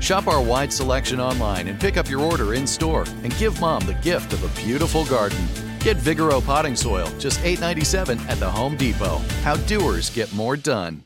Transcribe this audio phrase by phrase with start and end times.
[0.00, 3.86] Shop our wide selection online and pick up your order in store and give mom
[3.86, 5.46] the gift of a beautiful garden.
[5.80, 9.18] Get Vigoro potting soil, just $8.97 at the Home Depot.
[9.42, 11.05] How doers get more done.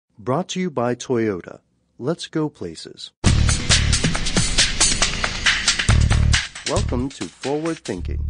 [0.23, 1.61] Brought to you by Toyota.
[1.97, 3.11] Let's go places.
[6.69, 8.23] Welcome to Forward Thinking.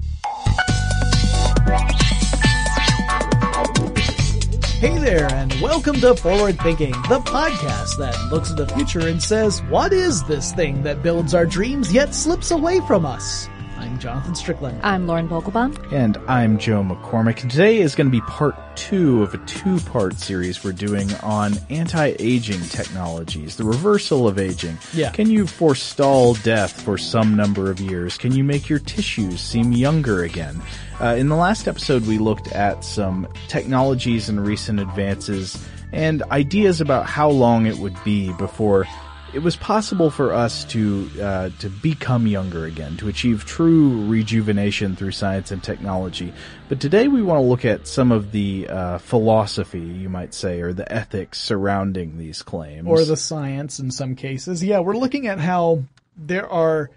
[4.80, 9.22] Hey there, and welcome to Forward Thinking, the podcast that looks at the future and
[9.22, 13.50] says, What is this thing that builds our dreams yet slips away from us?
[13.92, 14.80] I'm Jonathan Strickland.
[14.84, 15.92] I'm Lauren Vogelbaum.
[15.92, 17.42] And I'm Joe McCormick.
[17.42, 21.14] And today is going to be part two of a two part series we're doing
[21.16, 24.78] on anti aging technologies, the reversal of aging.
[24.94, 25.12] Yeah.
[25.12, 28.18] Can you forestall death for some number of years?
[28.18, 30.62] Can you make your tissues seem younger again?
[31.02, 36.80] Uh, in the last episode, we looked at some technologies and recent advances and ideas
[36.80, 38.88] about how long it would be before
[39.34, 44.96] it was possible for us to uh, to become younger again, to achieve true rejuvenation
[44.96, 46.34] through science and technology.
[46.68, 50.60] But today we want to look at some of the uh, philosophy, you might say,
[50.62, 54.64] or the ethics surrounding these claims, or the science in some cases.
[54.64, 55.84] Yeah, we're looking at how
[56.18, 56.90] there are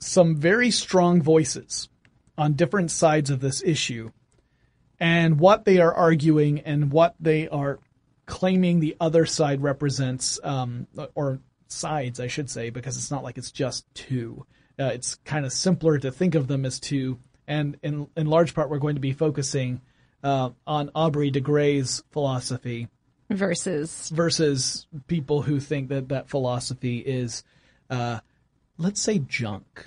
[0.00, 1.88] some very strong voices
[2.36, 4.10] on different sides of this issue,
[4.98, 7.78] and what they are arguing and what they are
[8.26, 13.38] claiming the other side represents, um, or sides, I should say, because it's not like
[13.38, 14.46] it's just two.
[14.78, 18.54] Uh, it's kind of simpler to think of them as two, and in in large
[18.54, 19.80] part, we're going to be focusing
[20.22, 22.88] uh, on Aubrey de Grey's philosophy
[23.30, 27.44] versus versus people who think that that philosophy is,
[27.90, 28.18] uh,
[28.78, 29.86] let's say, junk.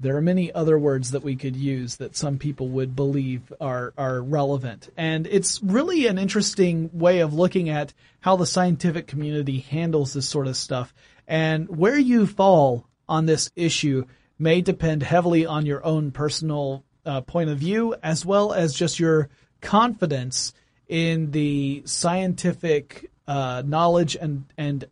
[0.00, 3.92] There are many other words that we could use that some people would believe are,
[3.98, 4.88] are relevant.
[4.96, 10.26] And it's really an interesting way of looking at how the scientific community handles this
[10.26, 10.94] sort of stuff.
[11.28, 14.06] And where you fall on this issue
[14.38, 18.98] may depend heavily on your own personal uh, point of view, as well as just
[18.98, 19.28] your
[19.60, 20.54] confidence
[20.88, 24.86] in the scientific uh, knowledge and, and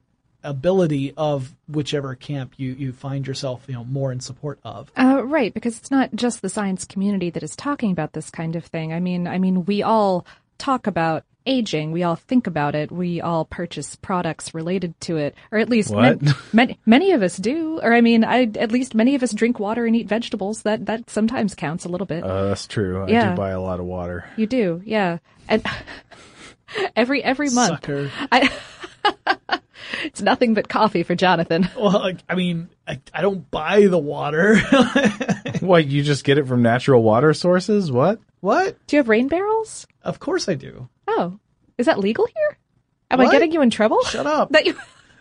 [0.45, 4.91] ability of whichever camp you, you find yourself you know more in support of.
[4.97, 8.57] Uh, right, because it's not just the science community that is talking about this kind
[8.57, 8.93] of thing.
[8.93, 10.25] I mean, I mean, we all
[10.59, 11.93] talk about aging.
[11.93, 12.93] We all think about it.
[12.93, 16.21] We all purchase products related to it, or at least What?
[16.21, 17.81] man- many, many of us do.
[17.83, 20.63] Or I mean, I, at least many of us drink water and eat vegetables.
[20.63, 22.23] That that sometimes counts a little bit.
[22.23, 23.03] Uh, that's true.
[23.03, 23.31] I Yeah.
[23.31, 24.29] do buy a lot of water.
[24.37, 25.19] You do, yeah.
[25.49, 25.65] And
[26.97, 27.71] every every month.
[27.87, 28.11] Sucker.
[28.31, 28.53] I,
[30.05, 31.69] it's nothing but coffee for Jonathan.
[31.79, 34.57] Well, I mean, I, I don't buy the water.
[35.61, 37.91] What, you just get it from natural water sources?
[37.91, 38.21] What?
[38.41, 38.77] what?
[38.87, 39.87] Do you have rain barrels?
[40.03, 40.89] Of course I do.
[41.09, 41.41] Oh,
[41.79, 42.59] is that legal here?
[43.11, 44.03] Am I getting you in trouble?
[44.05, 44.51] Shut up.
[44.53, 44.77] That you?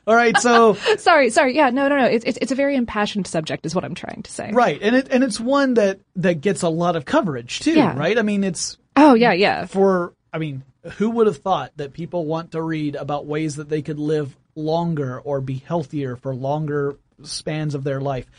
[0.05, 1.55] All right, so sorry, sorry.
[1.55, 2.05] Yeah, no, no, no.
[2.05, 4.51] It's, it's it's a very impassioned subject, is what I'm trying to say.
[4.53, 7.97] right, and it and it's one that that gets a lot of coverage too, Yeah.
[7.97, 8.17] right?
[8.17, 9.65] I mean, it's Oh yeah, yeah.
[9.65, 10.63] for I mean,
[10.97, 14.35] who would have thought that people want to read about ways that they could live
[14.56, 18.29] longer or be healthier for longer spans of their life?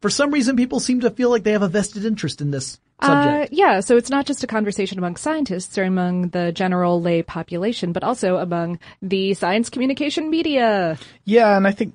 [0.00, 2.78] For some reason, people seem to feel like they have a vested interest in this
[3.00, 3.52] Uh, subject.
[3.52, 7.92] yeah, so it's not just a conversation among scientists or among the general lay population,
[7.92, 10.96] but also among the science communication media.
[11.24, 11.94] Yeah, and I think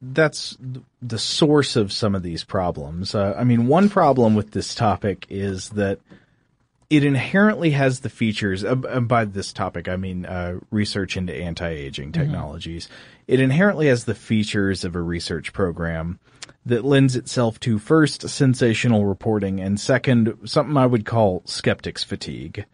[0.00, 0.56] that's
[1.02, 3.14] the source of some of these problems.
[3.14, 5.98] Uh, I mean, one problem with this topic is that
[6.96, 8.64] it inherently has the features.
[8.64, 12.88] Uh, by this topic, I mean uh, research into anti-aging technologies.
[13.26, 16.18] It inherently has the features of a research program
[16.66, 22.64] that lends itself to first sensational reporting and second something I would call skeptics fatigue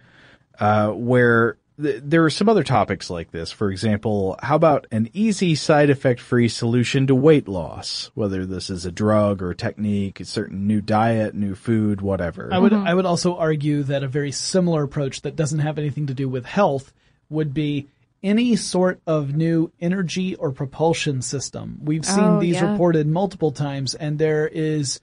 [0.58, 3.50] uh, where th- there are some other topics like this.
[3.50, 8.10] For example, how about an easy side effect free solution to weight loss?
[8.14, 12.50] Whether this is a drug or a technique, a certain new diet, new food, whatever.
[12.52, 12.86] I would mm-hmm.
[12.86, 16.28] I would also argue that a very similar approach that doesn't have anything to do
[16.28, 16.92] with health
[17.28, 17.88] would be
[18.22, 21.78] any sort of new energy or propulsion system.
[21.82, 22.72] We've seen Oh, these yeah.
[22.72, 25.00] reported multiple times, and there is.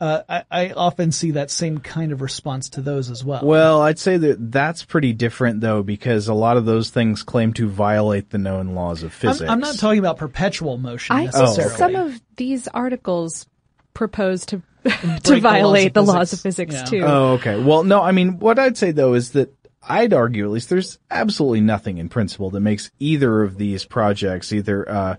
[0.00, 3.44] Uh, I, I often see that same kind of response to those as well.
[3.44, 7.52] Well, I'd say that that's pretty different though, because a lot of those things claim
[7.54, 9.50] to violate the known laws of I'm, physics.
[9.50, 11.56] I'm not talking about perpetual motion I necessarily.
[11.64, 13.46] think some of these articles
[13.92, 16.72] propose to to Break the laws violate of the laws of physics.
[16.74, 17.00] physics Yeah.
[17.00, 17.04] too.
[17.06, 17.62] Oh, okay.
[17.62, 19.52] Well, no, I mean, what I'd say though is that
[19.86, 24.52] I'd argue, at least, there's absolutely nothing in principle that makes either of these projects,
[24.52, 25.16] either uh,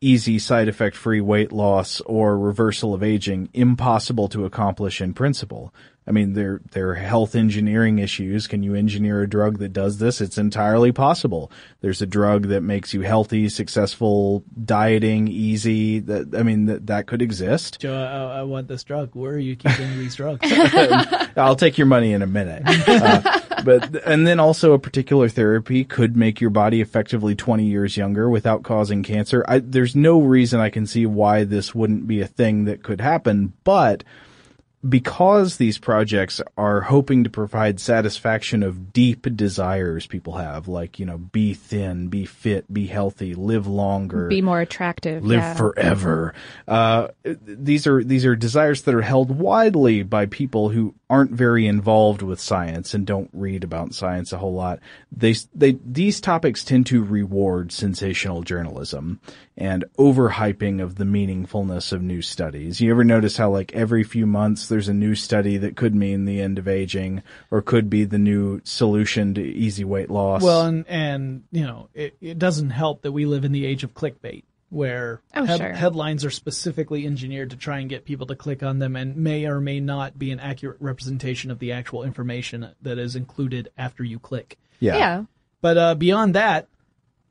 [0.00, 5.74] easy side effect free weight loss or reversal of aging, impossible to accomplish in principle.
[6.06, 8.46] I mean, there there are health engineering issues.
[8.46, 10.20] Can you engineer a drug that does this?
[10.20, 11.52] It's entirely possible.
[11.82, 16.00] There's a drug that makes you healthy, successful, dieting, easy.
[16.00, 17.80] That I mean, that that could exist.
[17.80, 19.10] Joe, I, I want this drug.
[19.14, 20.40] Where are you keeping these drugs?
[21.36, 22.62] I'll take your money in a minute.
[22.66, 27.96] Uh, but and then also a particular therapy could make your body effectively 20 years
[27.96, 29.44] younger without causing cancer.
[29.48, 33.00] I, there's no reason I can see why this wouldn't be a thing that could
[33.00, 34.04] happen, but
[34.88, 41.04] because these projects are hoping to provide satisfaction of deep desires people have, like, you
[41.04, 45.24] know, be thin, be fit, be healthy, live longer Be more attractive.
[45.24, 45.54] live yeah.
[45.54, 46.34] forever.
[46.66, 51.66] Uh, these are these are desires that are held widely by people who aren't very
[51.66, 54.78] involved with science and don't read about science a whole lot.
[55.10, 59.20] They they these topics tend to reward sensational journalism
[59.56, 62.80] and overhyping of the meaningfulness of new studies.
[62.80, 66.24] You ever notice how like every few months there's a new study that could mean
[66.24, 70.42] the end of aging or could be the new solution to easy weight loss?
[70.42, 73.82] Well, and, and you know, it, it doesn't help that we live in the age
[73.82, 75.72] of clickbait, where Oh, head- sure.
[75.72, 79.44] headlines are specifically engineered to try and get people to click on them, and may
[79.46, 84.02] or may not be an accurate representation of the actual information that is included after
[84.04, 84.58] you click.
[84.78, 84.96] yeah.
[84.96, 85.24] Yeah.
[85.60, 86.68] But uh, beyond that,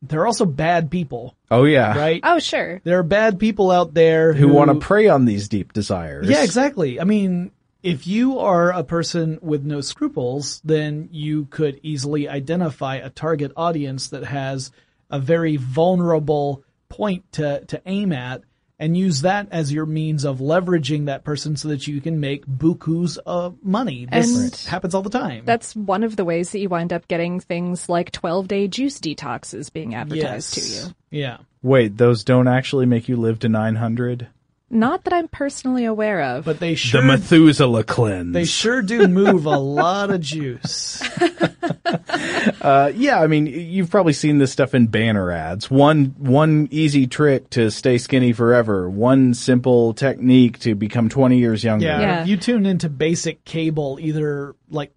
[0.04, 1.98] there are also bad people, Oh yeah.
[1.98, 2.20] right?
[2.24, 2.80] Oh sure.
[2.84, 6.30] There are bad people out there Who want to prey on these deep desires.
[6.30, 7.02] Yeah, exactly.
[7.02, 7.52] I mean,
[7.84, 13.52] if you are a person with no scruples, then you could easily identify a target
[13.58, 14.72] audience that has
[15.10, 18.42] a very vulnerable point to, to aim at
[18.80, 22.46] and use that as your means of leveraging that person so that you can make
[22.46, 24.08] bukus of money.
[24.10, 25.44] This And- happens all the time.
[25.46, 29.00] That's one of the ways that you wind up getting things like 12 day juice
[29.00, 30.96] detoxes being advertised to you.
[31.12, 31.38] Yeah.
[31.62, 34.28] Wait, those don't actually make you live to 900?
[34.72, 36.46] Not that I'm personally aware of.
[36.46, 38.34] But they sure The Methuselah cleanse.
[38.34, 41.02] they sure do move a lot of juice.
[42.62, 45.70] uh, yeah, I mean, you've probably seen this stuff in banner ads.
[45.72, 48.90] One, one easy trick to stay skinny forever.
[48.90, 51.86] One simple technique to become 20 years younger.
[51.86, 52.22] Yeah, Yeah.
[52.24, 54.94] If you tune into basic cable, either like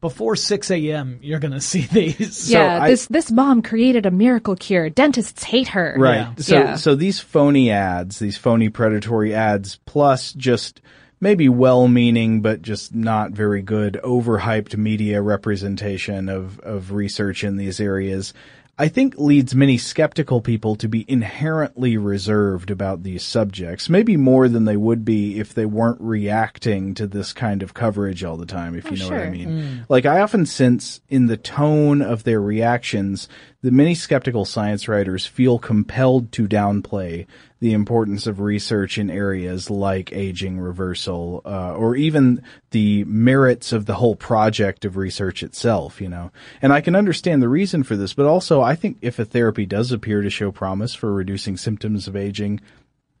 [0.00, 2.50] before 6 a.m., you're going to see these.
[2.50, 4.88] yeah, I- this this mom created a miracle cure.
[4.90, 5.94] Dentists hate her.
[5.98, 6.16] Right.
[6.18, 6.34] Yeah.
[6.38, 6.76] So, Yeah.
[6.76, 10.80] so these phony ads, these phony predatory ads, plus just
[11.22, 17.78] maybe well-meaning but just not very good overhyped media representation of of research in these
[17.78, 18.32] areas
[18.80, 24.48] I think leads many skeptical people to be inherently reserved about these subjects, maybe more
[24.48, 28.46] than they would be if they weren't reacting to this kind of coverage all the
[28.46, 29.18] time, if Oh, you know sure.
[29.18, 29.48] what I mean.
[29.48, 29.84] Mm.
[29.90, 33.28] Like I often sense in the tone of their reactions
[33.62, 37.26] that many skeptical science writers feel compelled to downplay
[37.60, 43.84] the importance of research in areas like aging reversal, uh, or even the merits of
[43.84, 46.30] the whole project of research itself, you know.
[46.62, 49.66] And I can understand the reason for this, but also I think if a therapy
[49.66, 52.60] does appear to show promise for reducing symptoms of aging,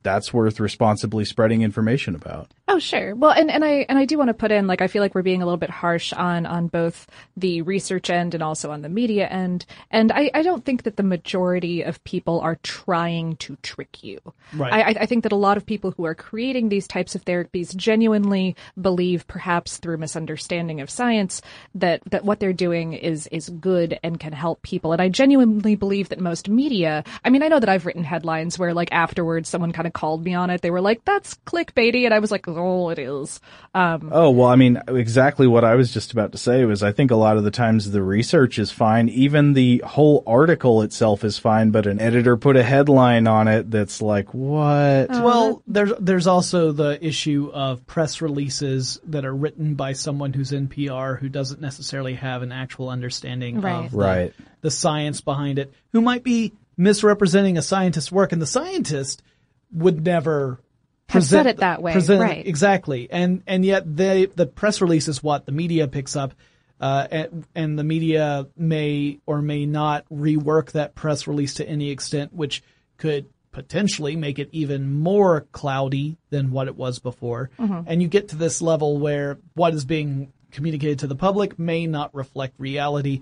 [0.02, 2.50] that's worth responsibly spreading information about.
[2.68, 3.14] Oh, sure.
[3.16, 5.14] Well, and, and I and I do want to put in like I feel like
[5.14, 8.82] we're being a little bit harsh on on both the research end and also on
[8.82, 9.66] the media end.
[9.90, 14.20] And I, I don't think that the majority of people are trying to trick you.
[14.54, 14.72] Right.
[14.72, 17.24] I, I- I think that a lot of people who are creating these types of
[17.24, 21.40] therapies genuinely believe, perhaps through misunderstanding of science,
[21.74, 24.92] that that what they're doing is is good and can help people.
[24.92, 27.02] And I genuinely believe that most media.
[27.24, 30.24] I mean, I know that I've written headlines where like afterwards someone kind of called
[30.24, 30.62] me on it.
[30.62, 33.40] They were like, "That's clickbaity," and I was like, "Oh, it is."
[33.74, 36.92] Um, Oh, well, I mean, exactly what I was just about to say was I
[36.92, 39.08] think a lot of the times the research is fine.
[39.08, 43.70] Even the whole article itself is fine, but an editor put a headline on it
[43.70, 45.10] that's like, what?
[45.10, 50.52] Well, there's there's also the issue of press releases that are written by someone who's
[50.52, 53.84] in PR who doesn't necessarily have an actual understanding Right.
[53.86, 54.32] of the, Right.
[54.62, 59.22] the science behind it, who might be misrepresenting a scientist's work, and the scientist
[59.72, 60.60] would never
[61.08, 62.46] Have said present- it that way, present- right.
[62.46, 66.34] Exactly, and and yet they the press release is what the media picks up.
[66.80, 71.90] Uh, and, and the media may or may not rework that press release to any
[71.90, 72.62] extent, which
[72.96, 77.50] could potentially make it even more cloudy than what it was before.
[77.58, 77.82] Mm-hmm.
[77.86, 81.86] And you get to this level where what is being communicated to the public may
[81.86, 83.20] not reflect reality.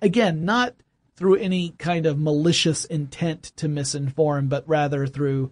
[0.00, 0.74] Again, not
[1.16, 5.50] through any kind of malicious intent to misinform, but rather through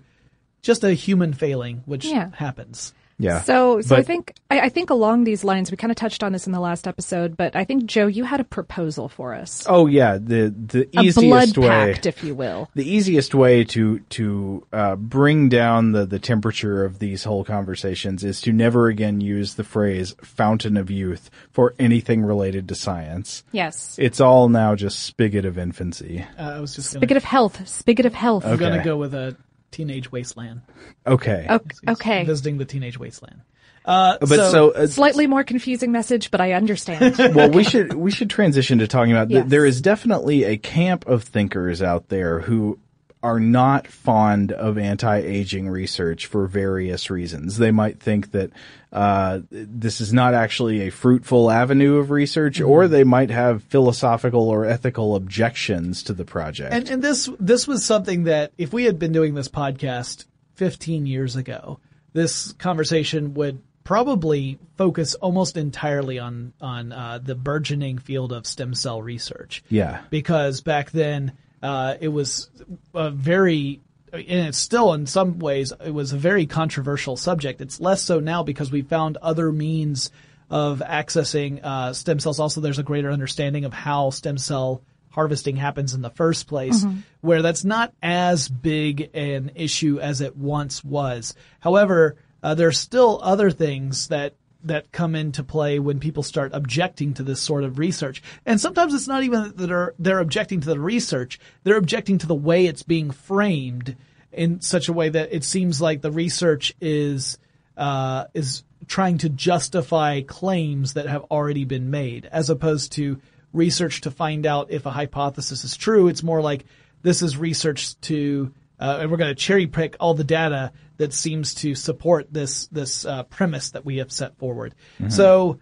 [0.63, 2.31] just a human failing, which Yeah.
[2.35, 2.95] happens.
[3.19, 3.43] Yeah.
[3.43, 6.33] So, so I think I, I think along these lines, we kind of touched on
[6.33, 9.65] this in the last episode, but I think Joe, you had a proposal for us,
[9.69, 12.69] Oh yeah, the the a easiest blood way, pact, if you will.
[12.75, 18.25] the easiest way to to uh, bring down the the temperature of these whole conversations
[18.25, 23.45] is to never again use the phrase "fountain of youth" for anything related to science.
[23.53, 23.95] Yes.
[24.01, 26.25] It's all now just spigot of infancy.
[26.37, 27.69] Uh, I was just gonna, Spigot of health.
[27.69, 28.45] Spigot of health.
[28.45, 29.37] I'm gonna go with a
[29.73, 30.61] teenage wasteland.
[31.07, 32.25] Okay, O- Okay.
[32.25, 33.41] Visiting the teenage wasteland.
[33.85, 37.17] Uh, but so, uh, Slightly more confusing message, but I understand.
[37.35, 39.29] well, we should we should transition to talking about.
[39.29, 39.51] th Yes.
[39.51, 42.79] there is definitely a camp of thinkers out there who
[43.23, 47.57] are not fond of anti-aging research for various reasons.
[47.57, 48.51] They might think that
[48.93, 54.49] uh, this is not actually a fruitful avenue of research, or they might have philosophical
[54.49, 56.75] or ethical objections to the project.
[56.75, 60.27] And, and this this was something that if we had been doing this podcast
[60.57, 61.79] 15 years ago,
[62.13, 68.75] this conversation would probably focus almost entirely on on uh, the burgeoning field of stem
[68.75, 69.63] cell research.
[69.69, 72.51] yeah, because back then uh, it was
[72.95, 73.81] a very
[74.13, 77.61] and it's still in some ways it was a very controversial subject.
[77.63, 80.11] It's less so now because we found other means
[80.51, 82.39] of accessing uh, stem cells.
[82.39, 86.85] Also, there's a greater understanding of how stem cell harvesting happens in the first place,
[87.23, 91.35] where that's not as big an issue as it once was.
[91.61, 97.15] However, uh, there's still other things that that come into play when people start objecting
[97.15, 98.23] to this sort of research.
[98.47, 102.27] And sometimes it's not even that they're, they're objecting to the research, they're objecting to
[102.27, 103.97] the way it's being framed
[104.33, 107.39] in such a way that it seems like the research is,
[107.77, 113.21] uh, is trying to justify claims that have already been made, as opposed to
[113.53, 116.09] research to find out if a hypothesis is true.
[116.09, 116.65] It's more like
[117.03, 121.15] this is research to, uh, and we're going to cherry pick all the data that
[121.15, 124.75] seems to support this this uh, premise that we have set forward.
[125.09, 125.61] So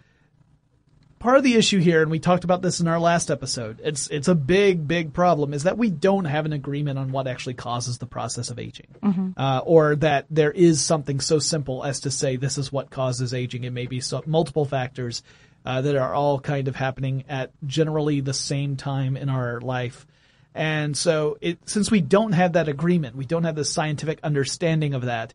[1.18, 4.08] part of the issue here, and we talked about this in our last episode, it's
[4.08, 7.54] it's a big big problem, is that we don't have an agreement on what actually
[7.54, 8.88] causes the process of aging,
[9.36, 13.34] uh, or that there is something so simple as to say this is what causes
[13.34, 13.64] aging.
[13.64, 15.22] It may be so, multiple factors
[15.66, 20.06] uh, that are all kind of happening at generally the same time in our life.
[20.54, 24.94] And so it, since we don't have that agreement, we don't have the scientific understanding
[24.94, 25.34] of that,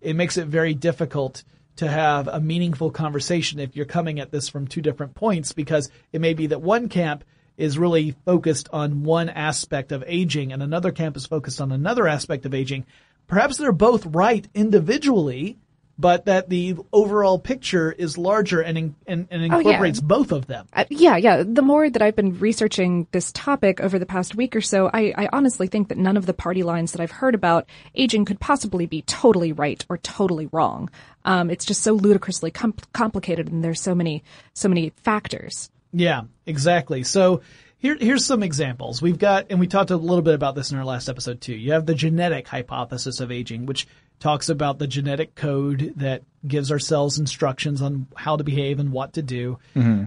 [0.00, 1.44] it makes it very difficult
[1.76, 5.90] to have a meaningful conversation if you're coming at this from two different points because
[6.12, 7.22] it may be that one camp
[7.56, 12.06] is really focused on one aspect of aging and another camp is focused on another
[12.06, 12.84] aspect of aging.
[13.26, 15.58] Perhaps they're both right individually,
[15.98, 19.68] but that the overall picture is larger and in, and, and Oh, yeah.
[19.68, 20.66] incorporates both of them.
[20.72, 21.42] Uh, yeah, yeah.
[21.46, 25.14] The more that I've been researching this topic over the past week or so, I,
[25.16, 28.40] I honestly think that none of the party lines that I've heard about aging could
[28.40, 30.90] possibly be totally right or totally wrong.
[31.24, 34.22] Um, it's just so ludicrously com- complicated, and there's so many,
[34.52, 35.70] so many factors.
[35.92, 37.04] Yeah, exactly.
[37.04, 37.40] So
[37.78, 39.02] here, here's some examples.
[39.02, 41.54] We've got, and we talked a little bit about this in our last episode too.
[41.54, 43.86] You have the genetic hypothesis of aging, which
[44.18, 48.92] talks about the genetic code that gives our cells instructions on how to behave and
[48.92, 49.58] what to do.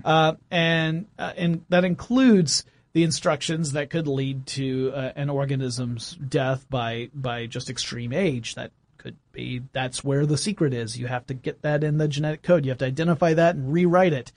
[0.04, 6.16] Uh, and, uh, and that includes the instructions that could lead to uh, an organism's
[6.16, 8.56] death by, by just extreme age.
[8.56, 10.98] That could be, that's where the secret is.
[10.98, 12.66] You have to get that in the genetic code.
[12.66, 14.32] You have to identify that and rewrite it.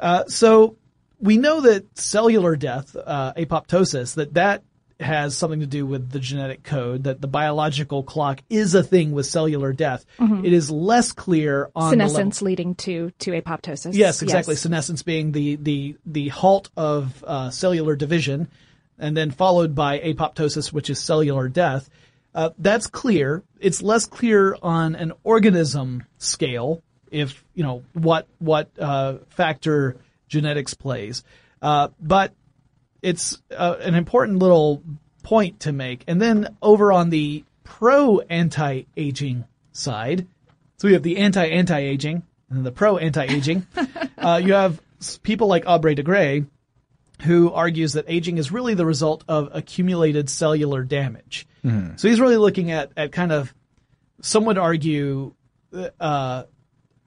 [0.00, 0.76] Uh, so
[1.20, 4.62] we know that cellular death, uh, apoptosis, that that
[4.98, 9.12] has something to do with the genetic code, that the biological clock is a thing
[9.12, 10.06] with cellular death.
[10.18, 13.94] It is less clear on Senescence leading to to apoptosis.
[13.94, 14.56] Yes, exactly.
[14.56, 18.48] Senescence being the the the halt of uh, cellular division,
[18.98, 21.90] and then followed by apoptosis, which is cellular death.
[22.34, 23.42] Uh, that's clear.
[23.60, 29.96] It's less clear on an organism scale, if you know what what uh, factor
[30.28, 31.24] genetics plays,
[31.62, 32.34] uh, but
[33.02, 34.82] it's uh, an important little
[35.22, 36.04] point to make.
[36.06, 40.26] And then over on the pro anti aging side,
[40.78, 43.66] so we have the anti anti aging and the pro anti aging.
[44.18, 44.80] uh, you have
[45.22, 46.44] people like Aubrey de Grey,
[47.22, 51.46] who argues that aging is really the result of accumulated cellular damage.
[51.96, 53.52] So he's really looking at, at kind of,
[54.20, 55.34] some would argue,
[56.00, 56.44] uh,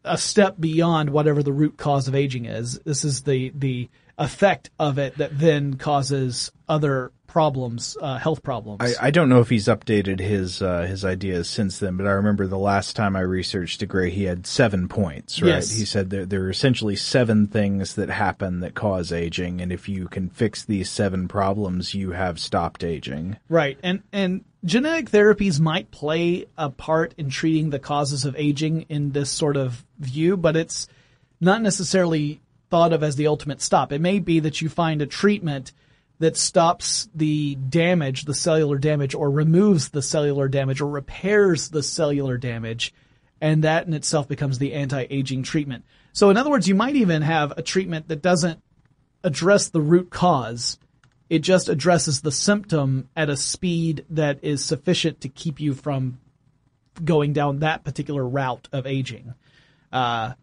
[0.04, 2.80] a step beyond whatever the root cause of aging is.
[2.80, 8.82] This is the, the effect of it that then causes other problems, uh, health problems.
[8.82, 12.12] I, I don't know if he's updated his uh, his ideas since then, but I
[12.12, 15.42] remember the last time I researched de Grey, he had seven points.
[15.42, 15.50] Right?
[15.50, 15.72] Yes.
[15.72, 19.88] He said there there are essentially seven things that happen that cause aging, and if
[19.88, 23.38] you can fix these seven problems, you have stopped aging.
[23.48, 23.78] Right.
[23.84, 29.12] And and genetic therapies might play a part in treating the causes of aging in
[29.12, 30.88] this sort of view, but it's
[31.40, 33.92] not necessarily thought of as the ultimate stop.
[33.92, 35.72] It may be that you find a treatment
[36.20, 41.82] that stops the damage, the cellular damage, or removes the cellular damage, or repairs the
[41.82, 42.94] cellular damage,
[43.42, 45.86] and that in itself becomes the anti-aging treatment.
[46.12, 48.62] So in other words, you might even have a treatment that doesn't
[49.24, 50.78] address the root cause.
[51.30, 56.20] It just addresses the symptom at a speed that is sufficient to keep you from
[57.06, 59.34] going down that particular route of aging.
[59.92, 60.34] Uh,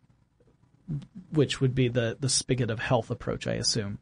[1.33, 3.99] which would be the, the spigot of health approach, I assume.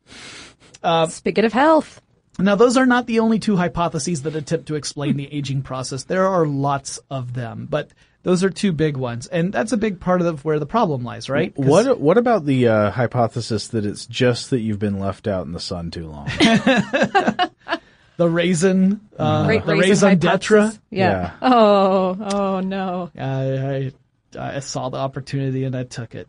[1.09, 2.01] Spigot of health.
[2.39, 6.05] Now, those are not the only two hypotheses that attempt to explain the aging process.
[6.05, 7.91] There are lots of them, but
[8.25, 11.29] those are two big ones, and that's a big part of where the problem lies,
[11.31, 11.57] right?
[11.57, 15.53] What what about the uh, hypothesis that it's just that you've been left out in
[15.53, 16.27] the sun too long?
[18.17, 20.73] the raisin, uh, Great the raisin raison d'etre.
[20.91, 21.11] Yeah.
[21.11, 21.33] Yeah.
[21.43, 23.11] Oh, oh no.
[23.17, 23.93] I,
[24.39, 26.29] I I saw the opportunity and I took it.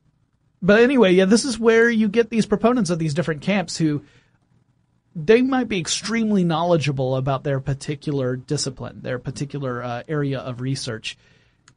[0.66, 4.02] But anyway, yeah, this is where you get these proponents of these different camps who
[5.16, 11.20] they might be extremely knowledgeable about their particular discipline, their particular uh, area of research.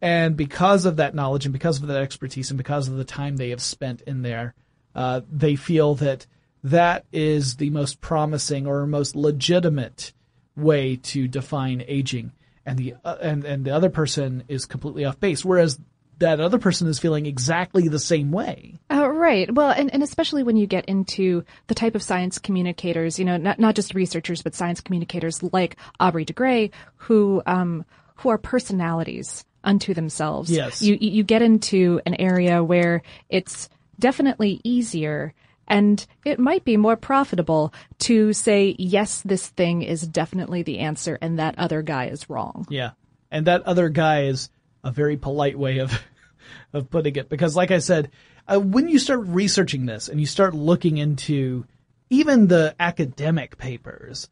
[0.00, 3.36] And because of that knowledge and because of that expertise and because of the time
[3.36, 4.54] they have spent in there,
[4.94, 6.26] uh, they feel that
[6.64, 10.14] that is the most promising or most legitimate
[10.56, 12.32] way to define aging.
[12.64, 15.44] And the, uh, and, and the other person is completely off base.
[15.44, 15.78] Whereas
[16.18, 18.74] that other person is feeling exactly the same way.
[18.90, 19.52] Oh, right.
[19.52, 23.36] Well, and, and especially when you get into the type of science communicators, you know,
[23.36, 27.84] not, not just researchers, but science communicators like Aubrey de Grey, who, um,
[28.16, 30.50] who are personalities unto themselves.
[30.50, 30.82] Yes.
[30.82, 35.34] You, you you get into an area where it's definitely easier
[35.66, 41.18] and it might be more profitable to say, yes, this thing is definitely the answer
[41.20, 42.66] and that other guy is wrong.
[42.70, 42.92] Yeah.
[43.30, 44.48] And that other guy is
[44.84, 45.98] a very polite way of
[46.72, 48.10] of putting it because like I said,
[48.46, 51.66] uh, when you start researching this and you start looking into
[52.10, 54.28] even the academic papers,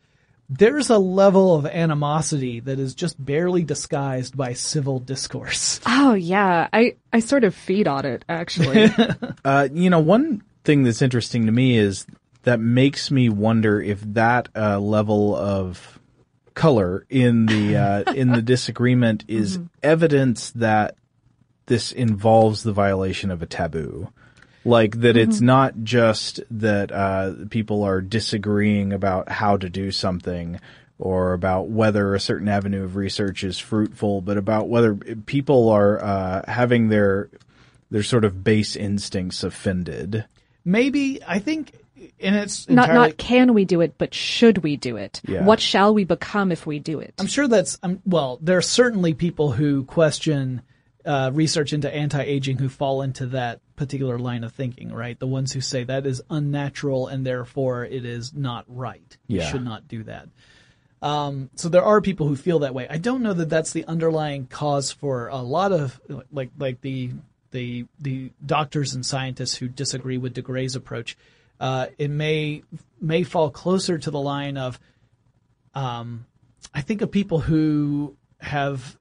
[0.48, 5.80] there's a level of animosity that is just barely disguised by civil discourse.
[5.98, 8.90] Oh yeah, I, I sort of feed on it actually.
[9.44, 12.06] Uh, you know, one thing that's interesting to me is
[12.42, 15.95] that makes me wonder if that uh, level of
[16.57, 20.97] color in the uh, in the disagreement is evidence that
[21.66, 24.09] this involves the violation of a taboo.
[24.64, 30.59] Like that it's not just that uh, people are disagreeing about how to do something,
[30.99, 36.03] or about whether a certain avenue of research is fruitful, but about whether people are
[36.03, 37.29] uh, having their
[37.90, 40.25] their sort of base instincts offended.
[40.64, 41.73] Maybe I think,
[42.20, 45.20] and it's Not entirely, not can we do it, but should we do it?
[45.26, 45.44] Yeah.
[45.44, 47.14] What shall we become if we do it?
[47.18, 48.38] I'm sure that's um, well.
[48.40, 50.62] There are certainly people who question
[51.05, 55.18] uh, research into anti-aging who fall into that particular line of thinking, right?
[55.18, 59.16] The ones who say that is unnatural and therefore it is not right.
[59.29, 60.29] You should not do that.
[61.02, 62.87] Um, so there are people who feel that way.
[62.88, 66.00] I don't know that that's the underlying cause for a lot of
[66.33, 67.12] like like the
[67.50, 71.16] the the doctors and scientists who disagree with de Grey's approach.
[71.59, 72.62] Uh, it may
[73.01, 74.79] may fall closer to the line of
[75.75, 76.27] um,
[76.75, 78.97] I think of people who have,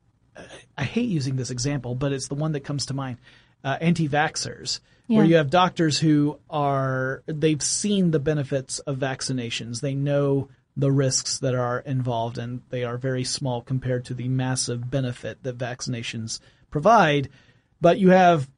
[0.78, 3.18] I hate using this example, but it's the one that comes to mind,
[3.64, 9.82] uh, anti-vaxxers, where you have doctors who are, they've seen the benefits of vaccinations.
[9.82, 14.28] They know the risks that are involved and they are very small compared to the
[14.28, 16.40] massive benefit that vaccinations
[16.72, 17.30] provide.
[17.80, 18.50] But you have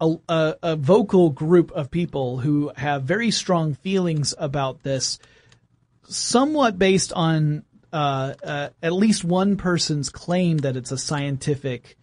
[0.00, 5.18] a, a, a vocal group of people who have very strong feelings about this
[6.08, 11.96] somewhat based on uh, uh, at least one person's claim that it's a scientific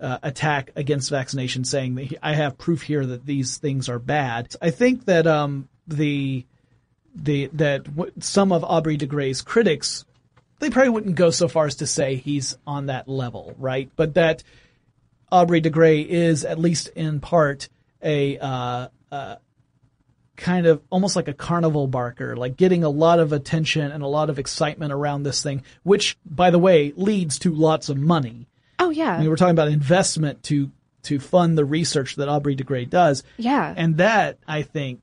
[0.00, 3.98] uh, attack against vaccination, saying that he, I have proof here that these things are
[3.98, 4.54] bad.
[4.60, 6.44] I think that um, the
[7.14, 10.04] the that w- some of Aubrey de Grey's critics
[10.58, 13.90] they probably wouldn't go so far as to say he's on that level, right?
[13.96, 14.42] But that
[15.30, 17.68] Aubrey de Grey is at least in part
[18.02, 19.36] a uh, uh,
[20.36, 24.06] kind of almost like a carnival barker, like getting a lot of attention and a
[24.06, 28.46] lot of excitement around this thing, which, by the way, leads to lots of money.
[28.78, 30.70] oh yeah, I mean, we're talking about investment to
[31.04, 33.72] to fund the research that Aubrey de Grey does, yeah.
[33.76, 35.00] and that I think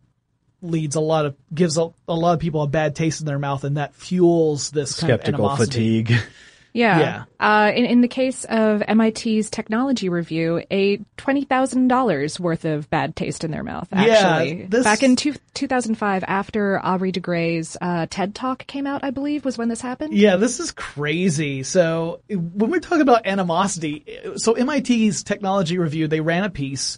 [0.62, 3.40] leads a lot of gives a, a lot of people a bad taste in their
[3.40, 6.04] mouth, and that fuels this kind Skeptical of animosity.
[6.04, 6.22] fatigue.
[6.76, 7.00] Yeah.
[7.00, 7.24] Yeah.
[7.40, 13.44] Uh, in, in the case of MIT's technology review, a $20,000 worth of bad taste
[13.46, 14.66] in their mouth, Yeah, actually.
[14.66, 19.12] this- Back in two, 2005, after Aubrey de Grey's uh, TED Talk came out, I
[19.12, 20.14] believe, was when this happened.
[20.14, 21.64] Yeah, this is crazy.
[21.64, 24.04] So when we're talking about animosity,
[24.36, 26.98] so MIT's technology review, they ran a piece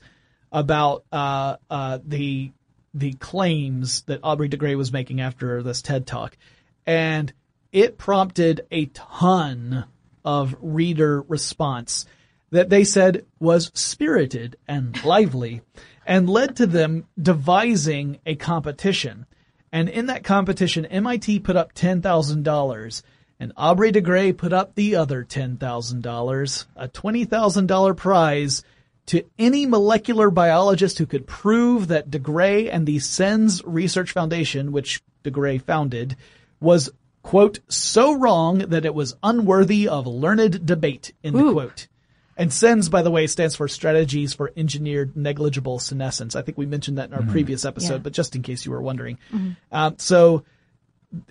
[0.51, 2.51] about uh, uh, the
[2.93, 6.35] the claims that Aubrey de Grey was making after this TED talk,
[6.85, 7.31] and
[7.71, 9.86] it prompted a ton
[10.23, 12.06] of reader response
[12.49, 15.62] that they said was spirited and lively,
[16.06, 19.25] and led to them devising a competition.
[19.71, 23.03] And in that competition, MIT put up $10,000
[23.39, 28.63] and Aubrey de Grey put up the other $10,000, a $20,000 prize
[29.08, 34.71] to any molecular biologist who could prove that de Grey and the SENS Research Foundation,
[34.71, 36.15] which de Grey founded,
[36.60, 36.89] was,
[37.27, 41.51] quote, so wrong that it was unworthy of learned debate, end Ooh.
[41.51, 41.87] quote.
[42.37, 46.37] And SENS, by the way, stands for Strategies for Engineered Negligible Senescence.
[46.37, 47.99] I think we mentioned that in our previous episode, Yeah.
[47.99, 49.17] but just in case you were wondering.
[49.73, 50.45] Um, so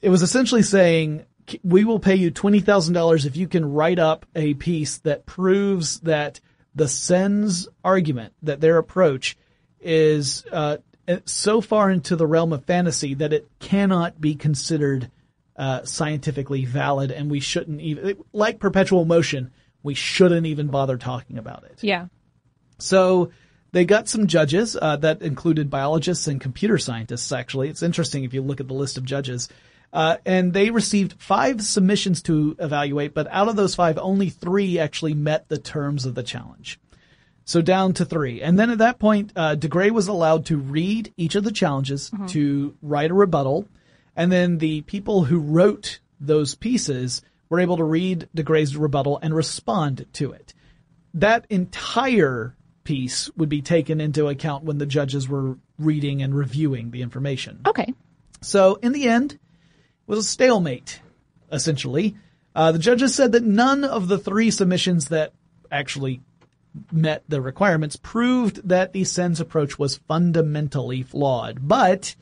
[0.03, 1.25] it was essentially saying,
[1.65, 6.41] we will pay you $20,000 if you can write up a piece that proves that
[6.75, 9.39] the SENS argument, that their approach
[9.81, 10.77] is uh,
[11.25, 15.11] so far into the realm of fantasy that it cannot be considered
[15.57, 19.51] uh, scientifically valid and we shouldn't even, like perpetual motion,
[19.83, 21.79] we shouldn't even bother talking about it.
[21.83, 22.07] Yeah.
[22.79, 23.31] So
[23.73, 27.33] they got some judges uh, that included biologists and computer scientists.
[27.33, 29.49] Actually, it's interesting if you look at the list of judges.
[29.93, 34.79] Uh, and they received five submissions to evaluate, but out of those five, only three
[34.79, 36.79] actually met the terms of the challenge.
[37.45, 38.43] So down to three.
[38.43, 41.53] And then at that point, uh, de Grey was allowed to read each of the
[41.53, 43.69] challenges, to write a rebuttal,
[44.17, 49.19] and then the people who wrote those pieces were able to read de Grey's rebuttal
[49.23, 50.55] and respond to it.
[51.15, 56.91] That entire piece would be taken into account when the judges were reading and reviewing
[56.91, 57.61] the information.
[57.67, 57.93] Okay.
[58.41, 59.39] So in the end, it
[60.07, 61.01] was a stalemate,
[61.53, 62.17] essentially.
[62.55, 65.33] Uh, the judges said that none of the three submissions that
[65.71, 66.23] actually
[66.93, 71.59] met the requirements proved that the SENS approach was fundamentally flawed.
[71.67, 72.15] But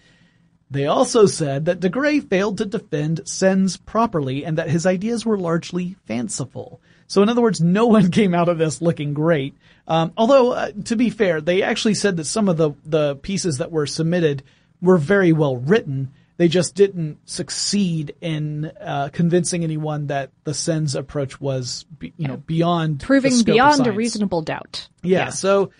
[0.70, 5.24] they also said that de Grey failed to defend SENS properly and that his ideas
[5.24, 6.80] were largely fanciful.
[7.06, 9.54] So in other words, no one came out of this looking great.
[9.86, 13.58] Um, although, uh, to be fair, they actually said that some of the, the pieces
[13.58, 14.42] that were submitted
[14.80, 16.12] were very well written.
[16.36, 22.26] They just didn't succeed in uh, convincing anyone that the SENS approach was, be, you
[22.26, 24.88] know, beyond Proving beyond a reasonable doubt.
[25.02, 25.70] Yeah, So,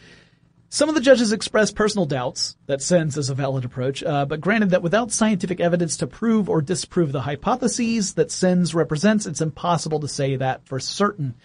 [0.75, 4.41] Some of the judges expressed personal doubts that SENS is a valid approach, uh, but
[4.41, 9.41] granted that without scientific evidence to prove or disprove the hypotheses that SENS represents, it's
[9.41, 11.37] impossible to say that for certain.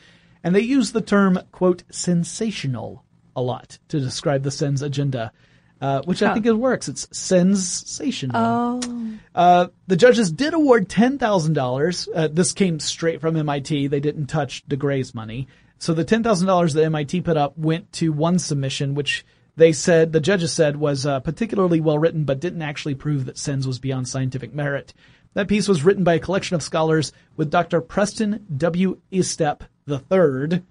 [0.44, 3.04] And they use the term, quote, sensational
[3.36, 5.32] a lot to describe the SENS agenda,
[5.80, 6.88] uh, which I think it works.
[6.88, 8.36] It's sensational.
[8.36, 9.14] Oh.
[9.36, 12.08] Uh, the judges did award $10,000.
[12.16, 13.90] Uh, this came straight from MIT.
[13.90, 15.48] They didn't touch de Grey's money.
[15.80, 20.20] So the $10,000 that MIT put up went to one submission, which they said, the
[20.20, 24.08] judges said was uh, particularly well written, but didn't actually prove that SENS was beyond
[24.08, 24.94] scientific merit.
[25.34, 27.82] That piece was written by a collection of scholars with Dr.
[27.82, 29.00] Preston W.
[29.12, 30.64] Estep III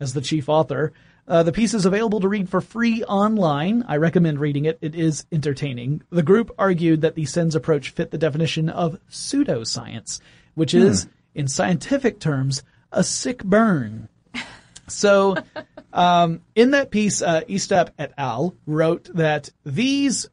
[0.00, 0.92] as the chief author.
[1.28, 3.84] Uh, the piece is available to read for free online.
[3.86, 4.78] I recommend reading it.
[4.80, 6.02] It is entertaining.
[6.10, 10.20] The group argued that the SENS approach fit the definition of pseudoscience,
[10.54, 14.08] which is, in scientific terms, a sick burn.
[14.88, 15.36] So,
[15.92, 18.54] um, in that piece, uh, Estep et al.
[18.66, 20.28] wrote that these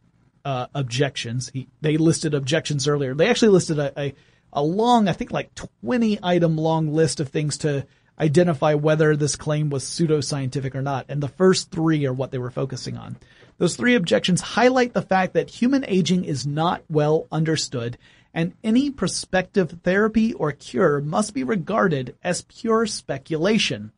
[0.46, 3.16] uh, objections, he, they listed objections earlier.
[3.16, 4.14] They actually listed a, a,
[4.52, 7.86] a long, I think like 20 item long list of things to
[8.20, 11.06] identify whether this claim was pseudoscientific or not.
[11.10, 13.18] And the first three are what they were focusing on.
[13.58, 17.98] Those three objections highlight the fact that human aging is not well understood
[18.34, 23.92] and any prospective therapy or cure must be regarded as pure speculation.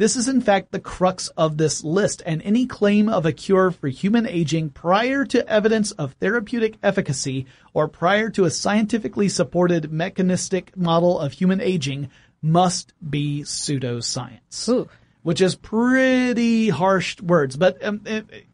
[0.00, 3.70] This is in fact the crux of this list, and any claim of a cure
[3.70, 9.92] for human aging prior to evidence of therapeutic efficacy or prior to a scientifically supported
[9.92, 12.08] mechanistic model of human aging
[12.40, 14.66] must be pseudoscience.
[14.70, 14.88] Ooh.
[15.20, 18.02] Which is pretty harsh words, but um,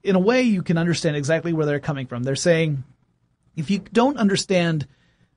[0.02, 2.24] in a way you can understand exactly where they're coming from.
[2.24, 2.82] They're saying,
[3.54, 4.88] if you don't understand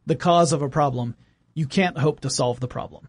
[0.08, 1.14] the cause of a problem,
[1.54, 3.08] you can't hope to solve the problem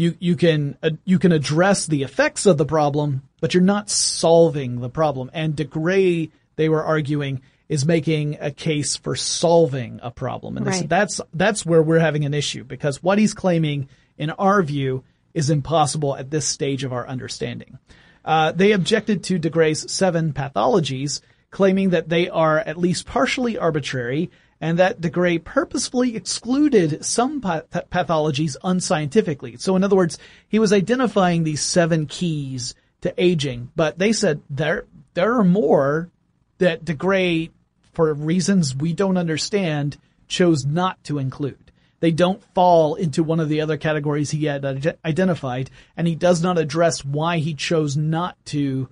[0.00, 3.90] you you can uh, you can address the effects of the problem, but you're not
[3.90, 5.30] solving the problem.
[5.34, 10.66] And de Grey, they were arguing, is making a case for solving a problem, and
[10.66, 10.88] Right.
[10.88, 15.50] that's that's where we're having an issue because what he's claiming, in our view, is
[15.50, 17.78] impossible at this stage of our understanding.
[18.24, 23.58] Uh, they objected to De DeGray's seven pathologies, claiming that they are at least partially
[23.58, 29.56] arbitrary and that de Grey purposefully excluded some pa- pathologies unscientifically.
[29.56, 30.18] So in other words,
[30.48, 36.10] he was identifying these seven keys to aging, but they said there, there are more
[36.58, 37.50] that de Grey,
[37.92, 39.96] for reasons we don't understand,
[40.28, 41.72] chose not to include.
[42.00, 44.64] They don't fall into one of the other categories he had
[45.04, 48.88] identified, and he does not address why he chose not to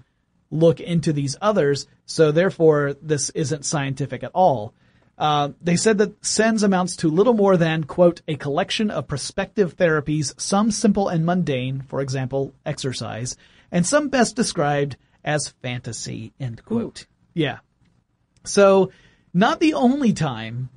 [0.50, 1.86] look into these others.
[2.04, 4.74] So therefore, this isn't scientific at all.
[5.18, 9.76] Uh, they said that SENS amounts to little more than, quote, a collection of prospective
[9.76, 13.36] therapies, some simple and mundane, for example, exercise,
[13.72, 17.06] and some best described as fantasy, end quote.
[17.34, 17.58] Yeah.
[18.44, 18.92] So,
[19.34, 20.70] not the only time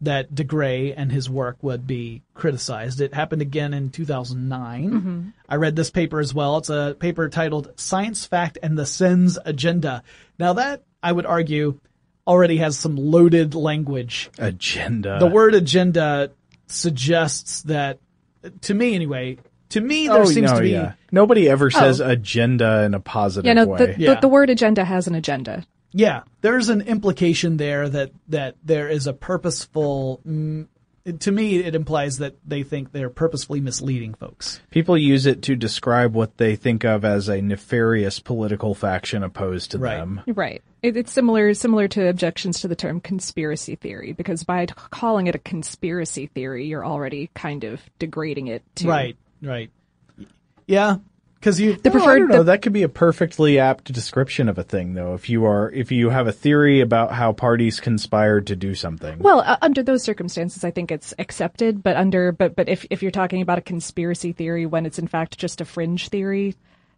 [0.00, 3.00] that de Grey and his work would be criticized.
[3.00, 5.32] It happened again in 2009.
[5.48, 6.58] I read this paper as well.
[6.58, 10.02] It's a paper titled Science Fact and the SENS Agenda.
[10.38, 11.80] Now that, I would argue,
[12.26, 14.30] already has some loaded language.
[14.38, 15.18] Agenda.
[15.18, 16.30] The word agenda
[16.66, 17.98] suggests that,
[18.62, 19.38] to me anyway,
[19.70, 20.92] to me there oh, seems no, to be, yeah.
[21.10, 22.08] Nobody ever says Oh.
[22.08, 23.78] agenda in a positive Yeah, no, way.
[23.96, 25.64] the, the, the word agenda has an agenda.
[25.92, 30.66] yeah, there's an implication there that, that there is a purposeful, mm,
[31.20, 34.60] to me it implies that they think they're purposefully misleading folks.
[34.70, 39.70] People use it to describe what they think of as a nefarious political faction opposed
[39.72, 39.96] to Right.
[39.96, 40.20] them.
[40.26, 40.62] Right.
[40.86, 45.26] It, it's similar similar to objections to the term conspiracy theory because by t- calling
[45.26, 49.70] it a conspiracy theory, you're already kind of degrading it to Right, right.
[50.66, 50.96] Yeah,
[51.34, 52.18] because you, the Well, I preferred.
[52.18, 52.36] don't know.
[52.38, 55.14] the- that could be a perfectly apt description of a thing, though.
[55.14, 59.18] If you are, if you have a theory about how parties conspired to do something.
[59.18, 61.82] well, uh, under those circumstances, I think it's accepted.
[61.82, 65.06] But under but but if if you're talking about a conspiracy theory when it's in
[65.08, 66.54] fact just a fringe theory,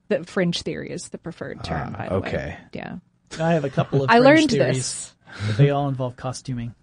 [0.09, 1.92] the fringe theory is the preferred term.
[1.92, 2.29] by the way.
[2.29, 2.57] okay.
[2.72, 2.96] Yeah.
[3.38, 5.14] I have a couple of I learned theories, this.
[5.47, 6.75] but they all involve costuming.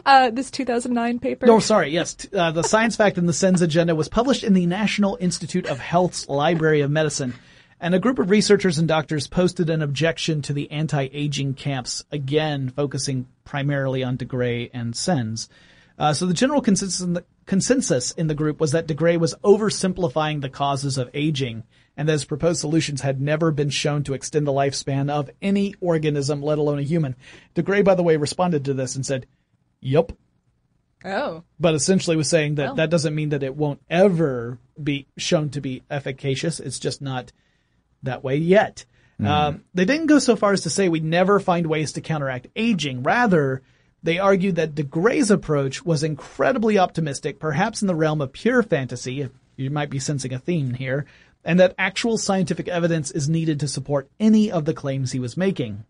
[0.06, 1.46] Uh, this 2009 paper.
[1.46, 1.90] No, sorry.
[1.90, 5.66] Yes, uh, the science fact in the SENS agenda was published in the National Institute
[5.66, 7.34] of Health's Library of Medicine,
[7.82, 12.70] and a group of researchers and doctors posted an objection to the anti-aging camps, again
[12.70, 15.50] focusing primarily on de Grey and SENS.
[16.00, 19.18] Uh, so the general consensus in the, consensus in the group was that de Grey
[19.18, 21.64] was oversimplifying the causes of aging,
[21.96, 25.74] and that his proposed solutions had never been shown to extend the lifespan of any
[25.82, 27.16] organism, let alone a human.
[27.56, 29.26] de Grey, by the way, responded to this and said,
[29.82, 30.12] "Yup."
[31.06, 31.44] Oh.
[31.60, 35.62] but essentially was saying that that doesn't mean that it won't ever be shown to
[35.62, 36.60] be efficacious.
[36.60, 37.32] It's just not
[38.04, 38.84] that way yet.
[39.20, 42.48] Um, they didn't go so far as to say we'd never find ways to counteract
[42.56, 43.04] aging.
[43.04, 43.62] Rather,
[44.04, 48.64] they argued that de Grey's approach was incredibly optimistic, perhaps in the realm of pure
[48.64, 51.06] fantasy, if you might be sensing a theme here,
[51.44, 55.38] and that actual scientific evidence is needed to support any of the claims he was
[55.38, 55.84] making.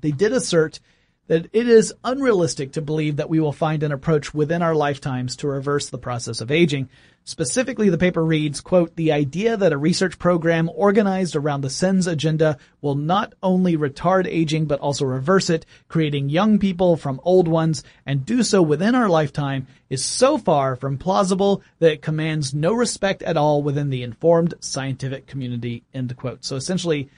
[0.00, 0.80] They did assert
[1.28, 5.36] that it is unrealistic to believe that we will find an approach within our lifetimes
[5.36, 6.88] to reverse the process of aging.
[7.28, 12.06] Specifically, the paper reads, quote, the idea that a research program organized around the SENS
[12.06, 17.48] agenda will not only retard aging, but also reverse it, creating young people from old
[17.48, 22.54] ones, and do so within our lifetime is so far from plausible that it commands
[22.54, 26.44] no respect at all within the informed scientific community, end quote.
[26.44, 27.10] So essentially,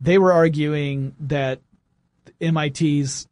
[0.00, 1.60] they were arguing that
[2.40, 3.28] MIT's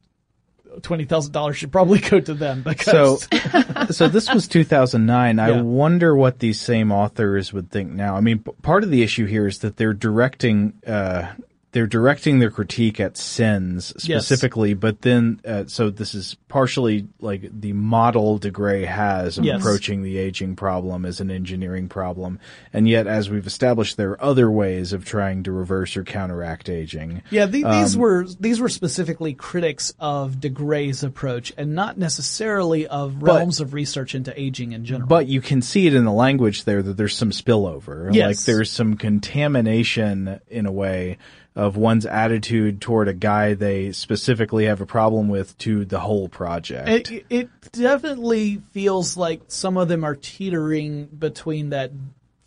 [0.83, 5.39] twenty thousand dollars should probably go to them because So, so this was 2009.
[5.39, 8.17] I wonder what these same authors would think now.
[8.17, 11.33] I mean, p- part of the issue here is that they're directing, uh,
[11.73, 14.27] they're directing their critique at SENS Yes.
[14.27, 19.45] specifically, but then, uh, so this is partially like the model de Grey has of
[19.45, 19.61] Yes.
[19.61, 22.41] approaching the aging problem as an engineering problem.
[22.73, 26.69] And yet, as we've established, there are other ways of trying to reverse or counteract
[26.69, 27.23] aging.
[27.31, 31.97] Yeah, the, these Um, were these were specifically critics of de Grey's approach, and not
[31.97, 35.07] necessarily of realms of research into aging in general.
[35.09, 38.13] But you can see it in the language there that there's some spillover.
[38.13, 38.27] Yes.
[38.27, 41.19] Like there's some contamination in a way
[41.61, 46.27] of one's attitude toward a guy they specifically have a problem with to the whole
[46.29, 47.11] project.
[47.11, 51.91] it, it definitely feels like some of them are teetering between that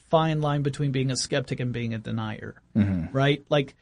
[0.09, 3.09] fine line between being a skeptic and being a denier, Mhm.
[3.13, 3.43] right?
[3.49, 3.75] Like,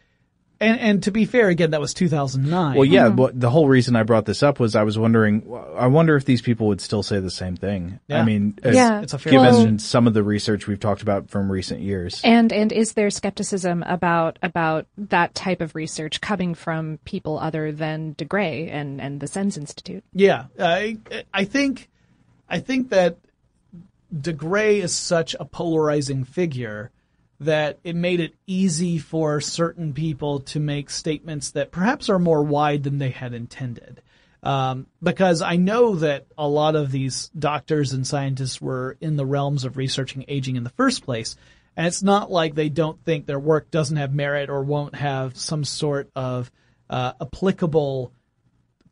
[0.61, 2.75] and and to be fair, again, that was 2009.
[2.75, 3.15] Well, yeah, mm-hmm.
[3.15, 6.25] but the whole reason I brought this up was I was wondering, I wonder if
[6.25, 7.99] these people would still say the same thing.
[8.07, 8.21] Yeah.
[8.21, 9.01] I mean, Yeah.
[9.01, 9.79] it's a fair given question.
[9.79, 12.21] some of the research we've talked about from recent years.
[12.23, 17.71] And and is there skepticism about about that type of research coming from people other
[17.71, 20.03] than De Grey and and the SENS Institute?
[20.13, 20.97] Yeah, I
[21.33, 21.89] I think
[22.47, 23.17] I think that
[24.17, 26.91] De Grey is such a polarizing figure
[27.41, 32.43] that it made it easy for certain people to make statements that perhaps are more
[32.43, 34.01] wide than they had intended.
[34.43, 39.25] Um, because I know that a lot of these doctors and scientists were in the
[39.25, 41.35] realms of researching aging in the first place.
[41.75, 45.35] And it's not like they don't think their work doesn't have merit or won't have
[45.35, 46.51] some sort of
[46.91, 48.11] uh, applicable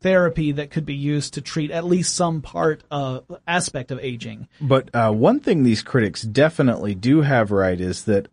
[0.00, 4.48] therapy that could be used to treat at least some part of aspect of aging.
[4.60, 8.28] But uh, one thing these critics definitely do have right is that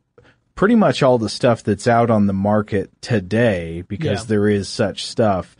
[0.57, 4.25] pretty much all the stuff that's out on the market today, because Yeah.
[4.27, 5.55] there is such stuff,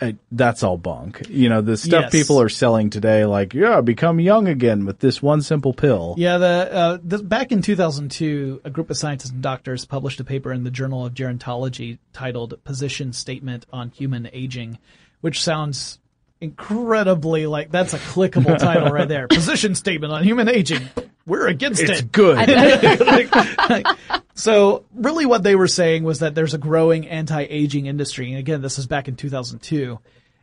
[0.00, 1.22] uh, that's all bunk.
[1.30, 2.12] You know, the stuff Yes.
[2.12, 6.16] people are selling today, like, yeah, become young again with this one simple pill.
[6.18, 10.24] Yeah, the, uh, the back in 2002, a group of scientists and doctors published a
[10.24, 14.78] paper in the Journal of Gerontology titled "Position Statement on Human Aging,"
[15.20, 16.00] which sounds
[16.40, 19.26] incredibly like that's a clickable title right there.
[19.30, 20.82] Position statement on human aging.
[21.26, 21.90] We're against it.
[21.90, 22.12] It's it.
[22.12, 22.36] good.
[23.68, 23.86] Like-
[24.34, 28.30] so really what they were saying was that there's a growing anti-aging industry.
[28.30, 29.98] And again, this is back in 2002.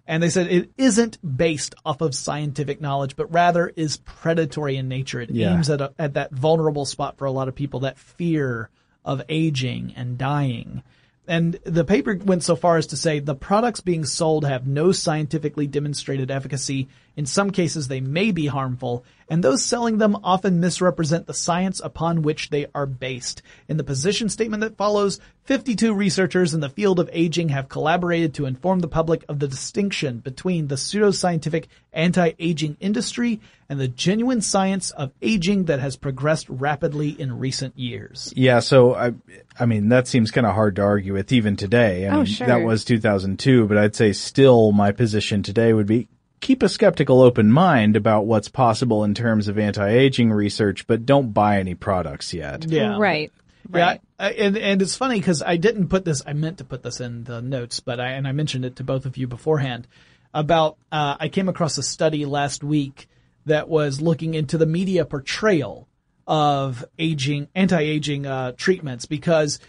[0.07, 4.87] And they said it isn't based off of scientific knowledge, but rather is predatory in
[4.87, 5.21] nature.
[5.21, 5.53] It Yeah.
[5.53, 8.69] aims at, a, at that vulnerable spot for a lot of people, that fear
[9.05, 10.81] of aging and dying.
[11.27, 14.91] And the paper went so far as to say the products being sold have no
[14.91, 16.87] scientifically demonstrated efficacy.
[17.19, 21.81] In some cases, they may be harmful, and those selling them often misrepresent the science
[21.83, 23.41] upon which they are based.
[23.67, 28.35] In the position statement that follows, 52 researchers in the field of aging have collaborated
[28.35, 34.39] to inform the public of the distinction between the pseudoscientific anti-aging industry and the genuine
[34.39, 38.31] science of aging that has progressed rapidly in recent years.
[38.33, 39.11] Yeah, so I,
[39.59, 42.07] I mean, that seems kind of hard to argue with even today.
[42.07, 42.47] I Oh, mean, sure.
[42.47, 46.07] that was 2002, but I'd say still my position today would be
[46.39, 51.33] keep a skeptical open mind about what's possible in terms of anti-aging research, but don't
[51.33, 52.65] buy any products yet.
[52.65, 52.97] Yeah.
[52.97, 53.31] Right.
[53.73, 54.01] Yeah, Right.
[54.17, 56.21] I- and and it's funny because I didn't put this.
[56.25, 58.83] I meant to put this in the notes, but I and I mentioned it to
[58.83, 59.87] both of you beforehand
[60.33, 60.77] about.
[60.91, 63.07] Uh, I came across a study last week
[63.45, 65.87] that was looking into the media portrayal
[66.27, 69.59] of aging, anti-aging uh, treatments because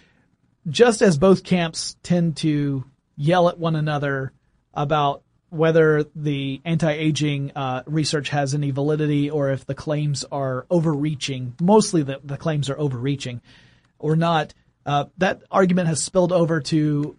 [0.69, 2.85] just as both camps tend to
[3.17, 4.33] yell at one another
[4.75, 11.55] about whether the anti-aging uh, research has any validity or if the claims are overreaching,
[11.61, 13.41] mostly the, the claims are overreaching
[13.99, 14.55] or not,
[14.87, 17.17] uh, that argument has spilled over to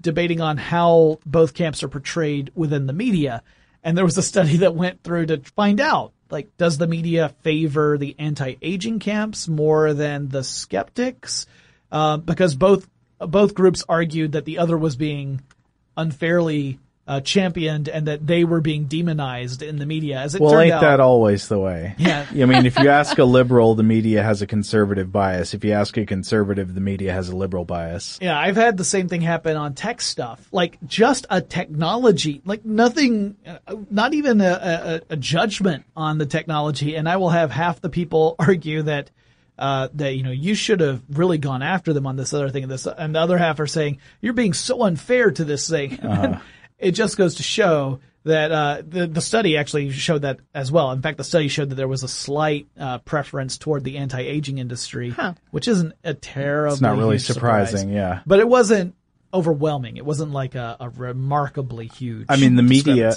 [0.00, 3.42] debating on how both camps are portrayed within the media.
[3.84, 7.34] And there was a study that went through to find out, like, does the media
[7.42, 11.46] favor the anti-aging camps more than the skeptics?
[11.90, 12.88] Uh, because both
[13.18, 15.40] both groups argued that the other was being
[15.96, 16.78] unfairly
[17.08, 20.18] uh, championed and that they were being demonized in the media.
[20.18, 21.94] As it Well, ain't out, that always the way?
[22.08, 22.26] Yeah.
[22.30, 25.54] I mean, if you ask a liberal, the media has a conservative bias.
[25.54, 28.18] If you ask a conservative, the media has a liberal bias.
[28.20, 30.46] Yeah, I've had the same thing happen on tech stuff.
[30.52, 36.26] Like just a technology, like nothing, uh, not even a, a, a judgment on the
[36.26, 36.94] technology.
[36.94, 39.10] And I will have half the people argue that,
[39.58, 42.64] uh, that, you know, you should have really gone after them on this other thing
[42.64, 45.98] and this, and the other half are saying, you're being so unfair to this thing.
[46.78, 50.90] it just goes to show that uh, the the study actually showed that as well.
[50.92, 54.20] In fact, the study showed that there was a slight uh, preference toward the anti
[54.20, 55.14] aging industry,
[55.50, 56.74] which isn't a terrible.
[56.74, 58.20] It's not really surprising, yeah.
[58.26, 58.94] But it wasn't
[59.32, 59.96] overwhelming.
[59.96, 62.26] It wasn't like a, a remarkably huge.
[62.28, 63.14] I mean, the media,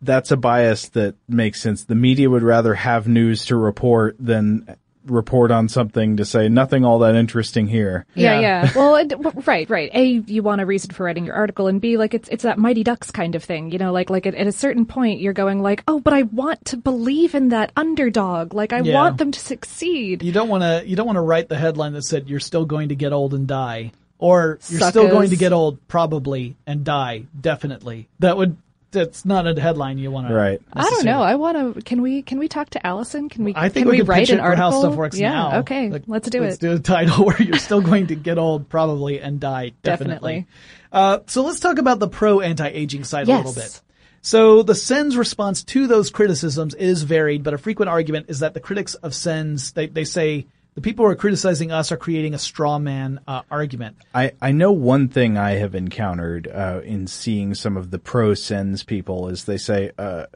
[0.00, 1.84] that's a bias that makes sense.
[1.84, 4.76] The media would rather have news to report than
[5.06, 8.06] report on something to say nothing all that interesting here.
[8.14, 8.64] Yeah, Yeah.
[8.64, 8.70] yeah.
[8.76, 9.12] Well, it,
[9.46, 9.90] right, right.
[9.94, 12.58] A, you want a reason for writing your article, and B, like it's it's that
[12.58, 13.70] Mighty Ducks kind of thing.
[13.72, 16.22] You know, like like at, at a certain point, you're going like, oh, but I
[16.22, 18.54] want to believe in that underdog.
[18.54, 18.94] Like I Yeah.
[18.94, 20.22] want them to succeed.
[20.22, 20.86] You don't want to.
[20.88, 23.34] You don't want to write the headline that said you're still going to get old
[23.34, 28.08] and die, or you're still going to get old probably and die definitely.
[28.20, 28.56] That would.
[28.92, 30.34] That's not a headline you want to.
[30.34, 30.60] Right.
[30.72, 31.22] I don't know.
[31.22, 31.82] I want to.
[31.82, 33.28] Can we can we talk to Allison?
[33.28, 33.54] Can we?
[33.56, 34.70] I think can we, we could write pitch an it for article?
[34.70, 35.30] how stuff works yeah.
[35.30, 35.58] now.
[35.60, 35.88] Okay.
[35.88, 36.60] Like, let's do let's it.
[36.60, 40.46] do a title where you're still going to get old probably and die definitely.
[40.46, 40.46] Definitely.
[40.92, 43.80] Uh, so let's talk about the pro anti-aging side a little bit.
[44.20, 48.54] So the SENS response to those criticisms is varied, but a frequent argument is that
[48.54, 52.34] the critics of SENS they they say the people who are criticizing us are creating
[52.34, 53.96] a straw man uh, argument.
[54.14, 58.34] I, I know one thing I have encountered uh, in seeing some of the pro
[58.34, 60.26] SENS people is they say uh,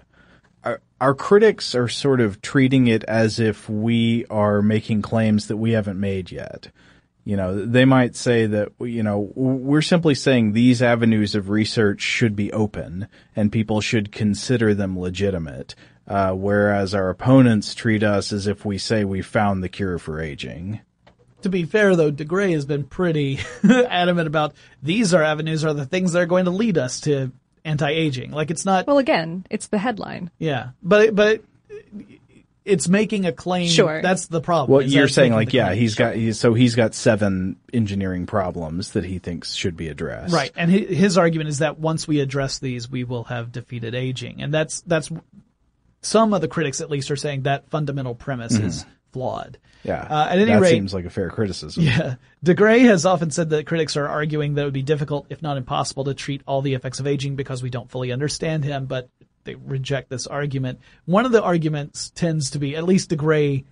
[0.62, 5.56] our, our critics are sort of treating it as if we are making claims that
[5.56, 6.70] we haven't made yet.
[7.24, 12.00] You know, they might say that, you know, we're simply saying these avenues of research
[12.00, 15.74] should be open and people should consider them legitimate.
[16.08, 20.20] Uh, whereas our opponents treat us as if we say we found the cure for
[20.20, 20.80] aging.
[21.42, 25.74] To be fair though, de Grey has been pretty adamant about these are avenues are
[25.74, 27.32] the things that are going to lead us to
[27.64, 28.30] anti-aging.
[28.30, 30.30] Like it's not Well, again, it's the headline.
[30.38, 31.42] Yeah, but but
[32.64, 33.68] it's making a claim.
[33.68, 34.02] Sure.
[34.02, 34.76] that's the problem.
[34.76, 35.78] Well, is you're saying like, yeah, claim.
[35.78, 40.34] he's got, he's, so he's got seven engineering problems that he thinks should be addressed.
[40.34, 43.94] right, and hi- his argument is that once we address these, we will have defeated
[43.94, 45.10] aging, and that's that's
[46.06, 49.58] some of the critics at least are saying that fundamental premise is flawed.
[49.58, 49.88] Mm-hmm.
[49.88, 50.02] Yeah.
[50.02, 51.84] Uh, at any that rate, seems like a fair criticism.
[51.84, 52.16] Yeah.
[52.42, 55.42] de Grey has often said that critics are arguing that it would be difficult, if
[55.42, 58.86] not impossible, to treat all the effects of aging because we don't fully understand him,
[58.86, 59.08] but
[59.44, 60.80] they reject this argument.
[61.04, 63.64] One of the arguments tends to be, at least de Grey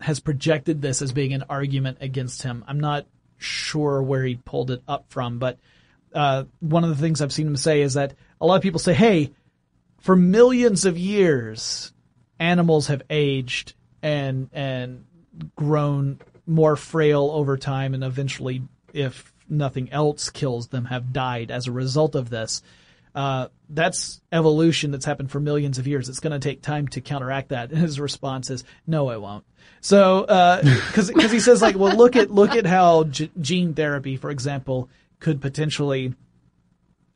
[0.00, 2.64] has projected this as being an argument against him.
[2.66, 3.06] I'm not
[3.38, 5.58] sure where he pulled it up from, but
[6.14, 8.80] uh, one of the things I've seen him say is that a lot of people
[8.80, 9.32] say, hey,
[10.04, 11.90] for millions of years,
[12.38, 15.06] animals have aged and and
[15.56, 21.66] grown more frail over time, and eventually, if nothing else kills them, have died as
[21.66, 22.60] a result of this.
[23.14, 26.10] Uh, that's evolution that's happened for millions of years.
[26.10, 27.70] It's going to take time to counteract that.
[27.70, 29.46] And his response is, "No, it won't."
[29.80, 30.26] So,
[30.88, 34.28] because because he says like, well, look at look at how g- gene therapy, for
[34.28, 36.12] example, could potentially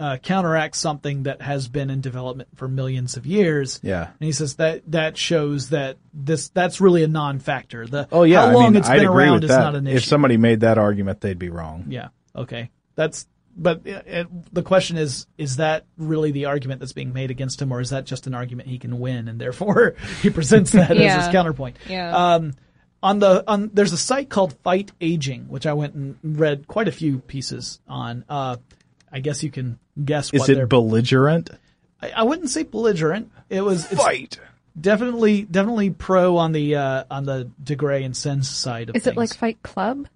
[0.01, 3.81] uh, counteract something that has been in development for millions of years.
[3.83, 4.05] Yeah.
[4.05, 7.87] And he says that that shows that this that's really a non-factor.
[7.87, 8.43] The Oh yeah.
[8.43, 9.59] how I long mean, it's I'd been around with is that.
[9.61, 9.97] not an issue.
[9.97, 11.87] If somebody made that argument, they'd be wrong.
[11.89, 12.09] yeah.
[12.37, 12.71] Okay.
[12.95, 13.27] That's
[13.57, 17.61] but uh, it, the question is is that really the argument that's being made against
[17.61, 20.97] him or is that just an argument he can win and therefore he presents that
[20.97, 21.77] as his counterpoint.
[21.89, 22.17] Yeah.
[22.35, 22.53] Um
[23.03, 26.87] on the on there's a site called Fight Aging which I went and read quite
[26.87, 28.25] a few pieces on.
[28.29, 28.59] Uh
[29.13, 31.51] I guess you can guess Is what it belligerent?
[32.01, 33.31] I, I wouldn't say belligerent.
[33.51, 34.39] It was Fight.
[34.79, 39.05] definitely definitely pro on the uh, on the de Grey and SENS side of Is
[39.05, 39.17] things.
[39.17, 40.07] it like Fight Club?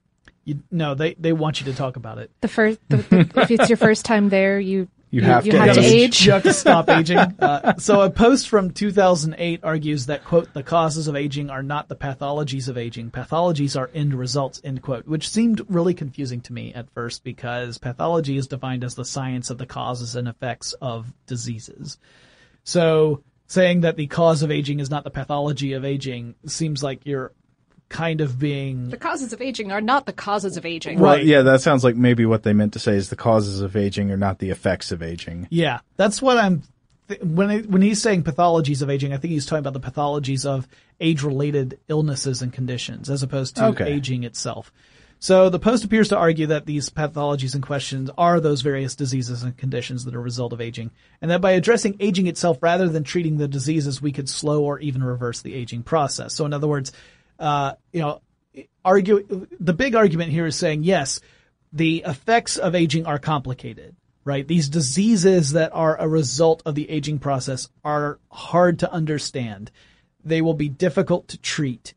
[0.45, 0.95] you, no?
[0.95, 2.31] They they want you to talk about it.
[2.41, 5.59] The first, the, the, if it's your first time there, you You have you to
[5.59, 5.93] have to age.
[5.93, 6.27] age.
[6.27, 7.19] You have to stop aging.
[7.19, 11.89] Uh, so a post from 2008 argues that quote the causes of aging are not
[11.89, 13.11] the pathologies of aging.
[13.11, 17.77] Pathologies are end results end quote, which seemed really confusing to me at first because
[17.77, 21.99] pathology is defined as the science of the causes and effects of diseases.
[22.65, 27.05] So saying that the cause of aging is not the pathology of aging seems like
[27.05, 27.33] you're
[27.93, 30.99] kind of being The causes of aging are not the causes of aging.
[30.99, 31.25] Well, Right.
[31.25, 34.11] yeah, that sounds like maybe what they meant to say is the causes of aging
[34.11, 35.47] are not the effects of aging.
[35.51, 36.63] Yeah, that's what I'm.
[37.09, 39.81] Th- when it, when he's saying pathologies of aging, I think he's talking about the
[39.91, 40.67] pathologies of
[41.01, 43.93] age-related illnesses and conditions, as opposed to Okay.
[43.93, 44.73] aging itself.
[45.19, 49.45] So the post appears to argue that these pathologies in question are those various diseases
[49.45, 50.91] and conditions that are a result of aging,
[51.21, 54.81] and that by addressing aging itself rather than treating the diseases, we could slow or
[54.81, 56.35] even reverse the aging process.
[56.35, 56.91] So in other words,
[57.39, 58.21] uh, you know,
[58.85, 61.21] argue the big argument here is saying yes,
[61.73, 64.47] the effects of aging are complicated, right?
[64.47, 69.71] These diseases that are a result of the aging process are hard to understand.
[70.25, 71.95] They will be difficult to treat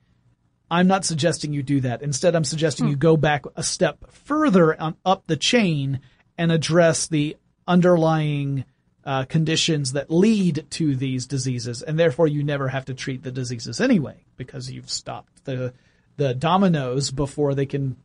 [0.69, 2.01] I'm not suggesting you do that.
[2.01, 2.91] Instead, I'm suggesting hmm.
[2.91, 6.01] you go back a step further on, up the chain
[6.37, 8.65] and address the underlying
[9.05, 13.31] uh, conditions that lead to these diseases, and therefore you never have to treat the
[13.31, 15.73] diseases anyway because you've stopped the
[16.17, 17.97] the dominoes before they can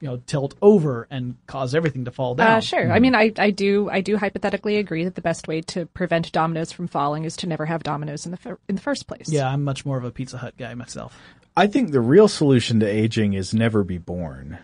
[0.00, 2.56] you know tilt over and cause everything to fall uh, down.
[2.56, 2.80] Uh, sure.
[2.82, 2.92] Mm-hmm.
[2.92, 6.32] I mean, I, I do I do hypothetically agree that the best way to prevent
[6.32, 9.28] dominoes from falling is to never have dominoes in the fir- in the first place.
[9.28, 11.18] Yeah, I'm much more of a Pizza Hut guy myself.
[11.56, 14.58] I think the real solution to aging is never be born.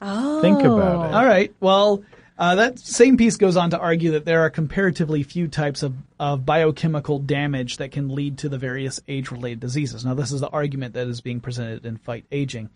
[0.00, 0.40] Oh.
[0.42, 1.14] Think about it.
[1.14, 1.52] All right.
[1.60, 2.04] Well,
[2.38, 5.94] uh, that same piece goes on to argue that there are comparatively few types of,
[6.20, 10.04] of biochemical damage that can lead to the various age-related diseases.
[10.04, 12.68] Now, this is the argument that is being presented in Fight Aging.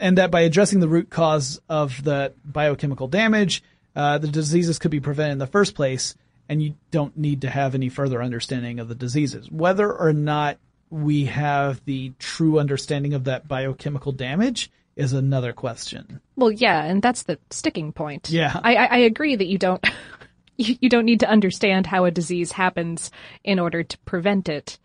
[0.00, 3.62] And that by addressing the root cause of the biochemical damage,
[3.94, 6.14] uh, the diseases could be prevented in the first place,
[6.48, 9.50] and you don't need to have any further understanding of the diseases.
[9.50, 10.58] Whether or not
[10.90, 16.20] we have the true understanding of that biochemical damage is another question.
[16.36, 18.28] Well, yeah, and that's the sticking point.
[18.30, 19.82] Yeah, I, I, agree that you don't
[20.56, 23.12] you, don't need to understand how a disease happens
[23.44, 24.78] in order to prevent it,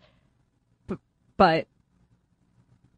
[1.36, 1.66] but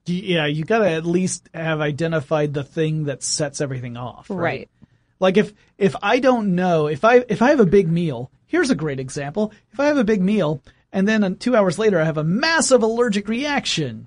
[0.05, 4.29] yeah, you got to at least have identified the thing that sets everything off.
[4.29, 4.39] Right?
[4.39, 4.71] right.
[5.19, 8.71] Like if if I don't know if I if I have a big meal, here's
[8.71, 9.53] a great example.
[9.73, 10.63] If I have a big meal
[10.93, 14.07] and then uh, two hours later I have a massive allergic reaction.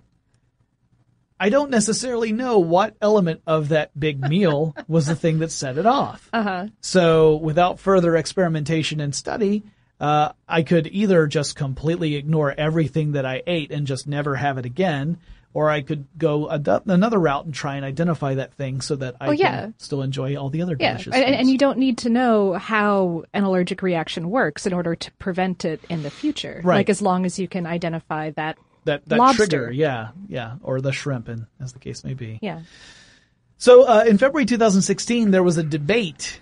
[1.40, 5.78] I don't necessarily know what element of that big meal was the thing that set
[5.78, 6.28] it off.
[6.34, 6.68] Uh-huh.
[6.82, 9.64] So without further experimentation and study,
[10.00, 14.58] uh, I could either just completely ignore everything that I ate and just never have
[14.58, 15.18] it again,
[15.54, 19.32] or I could go another route and try and identify that thing so that I
[19.32, 19.62] yeah.
[19.62, 21.08] can still enjoy all the other dishes.
[21.08, 21.14] yeah.
[21.14, 24.96] delicious and, and, you don't need to know how an allergic reaction works in order
[24.96, 26.62] to prevent it in the future.
[26.64, 26.78] Right.
[26.78, 28.58] Like as long as you can identify that
[28.90, 29.48] that, that lobster.
[29.48, 32.40] trigger, yeah, yeah, or the shrimp, and as the case may be.
[32.42, 32.62] Yeah.
[33.58, 36.42] So uh, in February 2016, there was a debate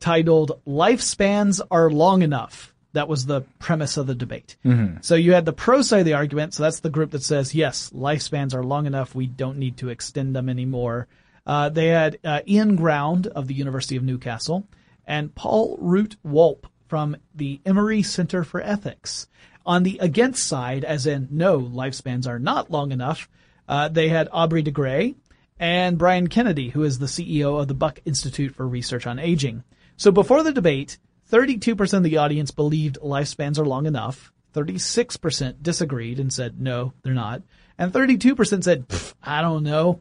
[0.00, 4.56] titled "Lifespans Are Long Enough." That was the premise of the debate.
[4.64, 4.98] Mm-hmm.
[5.00, 6.54] So you had the pro side of the argument.
[6.54, 9.16] So that's the group that says, yes, lifespans are long enough.
[9.16, 11.08] We don't need to extend them anymore.
[11.44, 14.68] Uh, they had uh, Ian Ground of the University of Newcastle
[15.08, 19.26] and Paul Root Wolpe from the Emory Center for Ethics.
[19.66, 23.28] On the against side, as in no, lifespans are not long enough,
[23.68, 25.14] uh, they had Aubrey de Grey
[25.58, 29.64] and Brian Kennedy, who is the CEO of the Buck Institute for Research on Aging.
[29.96, 30.98] So before the debate,
[31.30, 34.32] 32% of the audience believed lifespans are long enough.
[34.54, 37.42] 36% disagreed and said, no, they're not.
[37.78, 38.86] And 32% said,
[39.22, 40.00] I don't know.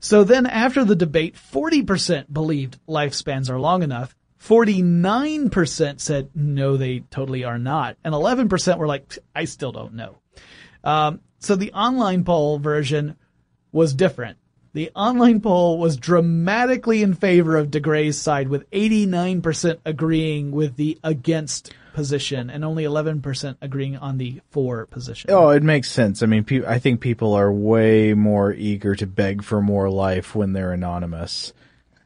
[0.00, 4.14] So then after the debate, 40% believed lifespans are long enough.
[4.46, 7.96] 49% said, no, they totally are not.
[8.04, 10.18] And 11% were like, I still don't know.
[10.82, 13.16] Um, so the online poll version
[13.72, 14.38] was different.
[14.74, 20.76] The online poll was dramatically in favor of de Grey's side with 89% agreeing with
[20.76, 25.30] the against position and only 11% agreeing on the for position.
[25.30, 26.22] Oh, it makes sense.
[26.22, 30.34] I mean, pe- I think people are way more eager to beg for more life
[30.34, 31.52] when they're anonymous.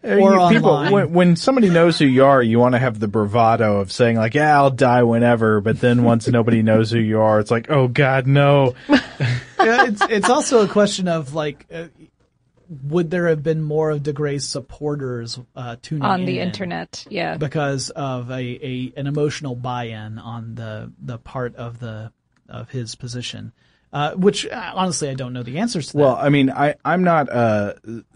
[0.09, 2.99] Uh, or you, people, when, when, somebody knows who you are, you want to have
[2.99, 6.99] the bravado of saying like, "Yeah, I'll die whenever." But then once nobody knows who
[6.99, 11.67] you are, it's like, "Oh God, no." yeah, it's it's also a question of like,
[11.73, 11.89] uh,
[12.85, 17.07] would there have been more of de Grey's supporters uh, tuning on the internet?
[17.11, 22.13] Yeah, because of a, a an emotional buy-in on the the part of the
[22.49, 23.53] of his position.
[23.91, 25.93] Uh, which uh, honestly, I don't know the answers to.
[25.95, 25.99] That.
[25.99, 27.75] Well, I mean, I I'm not uh,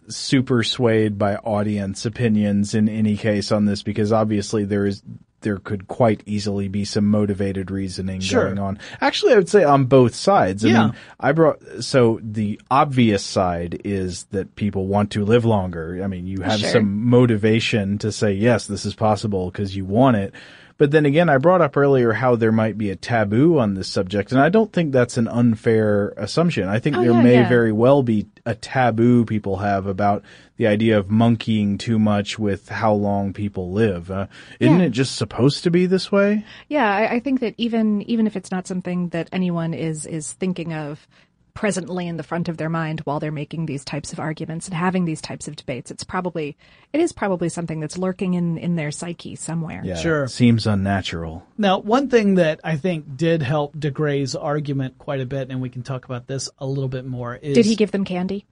[0.09, 5.03] super swayed by audience opinions in any case on this because obviously there is
[5.42, 8.44] there could quite easily be some motivated reasoning sure.
[8.46, 8.78] going on.
[9.00, 10.64] Actually, I would say on both sides.
[10.64, 10.84] I yeah.
[10.84, 16.00] mean, I brought, so the obvious side is that people want to live longer.
[16.03, 16.70] I mean, you have sure.
[16.70, 20.34] some motivation to say, yes, this is possible because you want it.
[20.82, 23.86] But then again, I brought up earlier how there might be a taboo on this
[23.86, 26.66] subject, and I don't think that's an unfair assumption.
[26.66, 27.48] I think oh, there yeah, may yeah.
[27.48, 30.24] very well be a taboo people have about
[30.56, 34.10] the idea of monkeying too much with how long people live.
[34.10, 34.26] Uh,
[34.58, 34.86] isn't Yeah.
[34.86, 36.44] it just supposed to be this way?
[36.68, 40.32] Yeah, I, I think that even even if it's not something that anyone is is
[40.32, 41.06] thinking of,
[41.55, 44.74] presently in the front of their mind while they're making these types of arguments and
[44.74, 45.90] having these types of debates.
[45.90, 46.57] It's probably,
[46.92, 49.82] it is probably something that's lurking in, in their psyche somewhere.
[49.84, 50.26] Yeah, Sure.
[50.28, 51.46] Seems unnatural.
[51.59, 55.61] Now, one thing that I think did help de Grey's argument quite a bit, and
[55.61, 58.46] we can talk about this a little bit more, is Did he give them candy?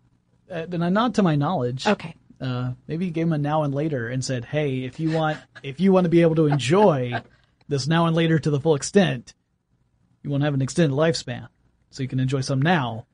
[0.50, 1.86] uh, and not to my knowledge.
[1.86, 2.14] Okay.
[2.40, 5.38] Uh, maybe he gave him a now and later and said, "Hey, if you want,
[5.62, 7.12] if you want to be able to enjoy
[7.68, 9.34] this now and later to the full extent,
[10.22, 11.48] you want to have an extended lifespan,
[11.90, 13.06] so you can enjoy some now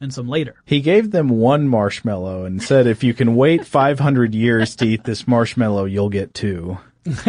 [0.00, 4.34] and some later." He gave them one marshmallow and said, if you can wait 500
[4.34, 6.78] years to eat this marshmallow, you'll get two.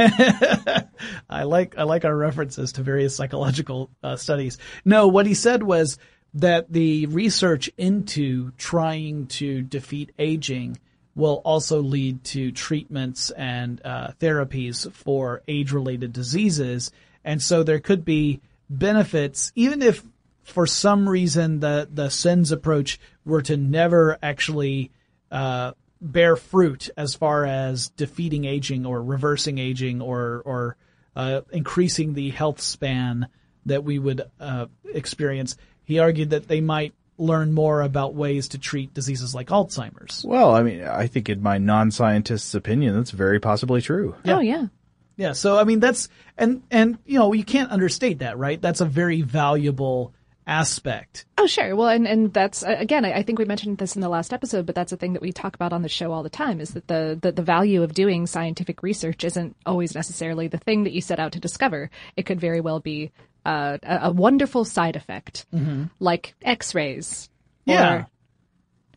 [1.30, 4.58] I like I like our references to various psychological uh, studies.
[4.84, 5.98] No, what he said was
[6.34, 10.78] that the research into trying to defeat aging
[11.16, 16.92] will also lead to treatments and uh, therapies for age-related diseases,
[17.24, 20.04] and so there could be benefits, even if
[20.44, 24.92] for some reason the the SENS approach were to never actually
[25.32, 25.72] uh,
[26.02, 30.78] bear fruit as far as defeating aging or reversing aging or or
[31.16, 33.28] uh, increasing the health span
[33.66, 35.56] that we would uh, experience.
[35.84, 40.26] He argued that they might learn more about ways to treat diseases like Alzheimer's.
[40.26, 44.16] Well, I mean, I think in my non-scientist's opinion, that's very possibly true.
[44.26, 44.68] Oh, yeah.
[45.18, 48.60] Yeah, so I mean that's and and you know you can't understate that, right?
[48.60, 50.14] That's a very valuable
[50.48, 51.26] aspect.
[51.38, 51.76] Oh, sure.
[51.76, 54.34] Well, and, and that's, uh, again, I, I think we mentioned this in the last
[54.34, 56.60] episode, but that's a thing that we talk about on the show all the time
[56.60, 60.84] is that the, the, the value of doing scientific research isn't always necessarily the thing
[60.84, 61.89] that you set out to discover.
[62.18, 63.12] It could very well be
[63.46, 65.46] uh, a, a wonderful side effect,
[66.00, 67.30] like x-rays.
[67.68, 68.06] or- Yeah.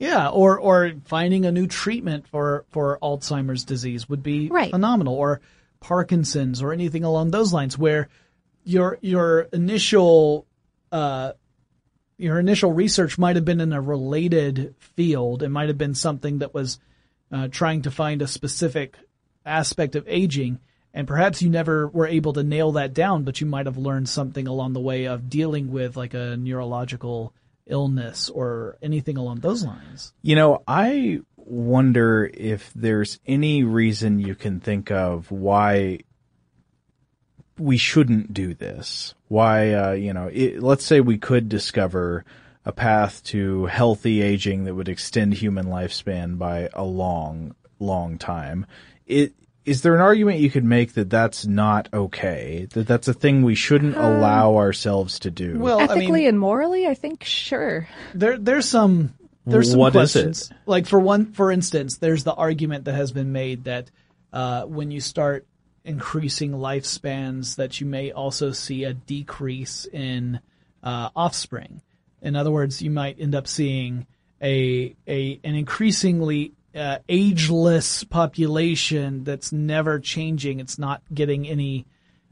[0.00, 4.72] Yeah, or or finding a new treatment for for Alzheimer's disease would be Right.
[4.72, 5.40] phenomenal, or
[5.78, 8.08] Parkinson's, or anything along those lines, where
[8.64, 10.46] your your initial
[10.94, 11.32] uh,
[12.18, 15.42] your initial research might have been in a related field.
[15.42, 16.78] It might have been something that was
[17.32, 18.96] uh, trying to find a specific
[19.44, 20.60] aspect of aging,
[20.94, 24.08] and perhaps you never were able to nail that down, but you might have learned
[24.08, 27.34] something along the way of dealing with like a neurological
[27.66, 30.12] illness or anything along those lines.
[30.22, 36.00] You know, I wonder if there's any reason you can think of why
[37.58, 39.14] we shouldn't do this.
[39.28, 42.24] Why, uh, you know, it, let's say we could discover
[42.64, 48.66] a path to healthy aging that would extend human lifespan by a long, long time.
[49.06, 49.34] It,
[49.64, 52.66] is there an argument you could make that that's not okay?
[52.72, 55.58] That that's a thing we shouldn't allow ourselves to do?
[55.58, 57.88] Well, Ethically I mean, and morally, I think sure.
[58.14, 59.14] there there's some
[59.46, 60.22] there's some What is it?
[60.22, 60.52] questions.
[60.66, 63.90] Like for one, for instance, there's the argument that has been made that
[64.32, 65.46] uh, when you start
[65.84, 70.40] increasing lifespans, that you may also see a decrease in
[70.82, 71.82] uh, offspring.
[72.22, 74.06] In other words, you might end up seeing
[74.42, 80.60] a a an increasingly uh, ageless population that's never changing.
[80.60, 81.86] It's not getting any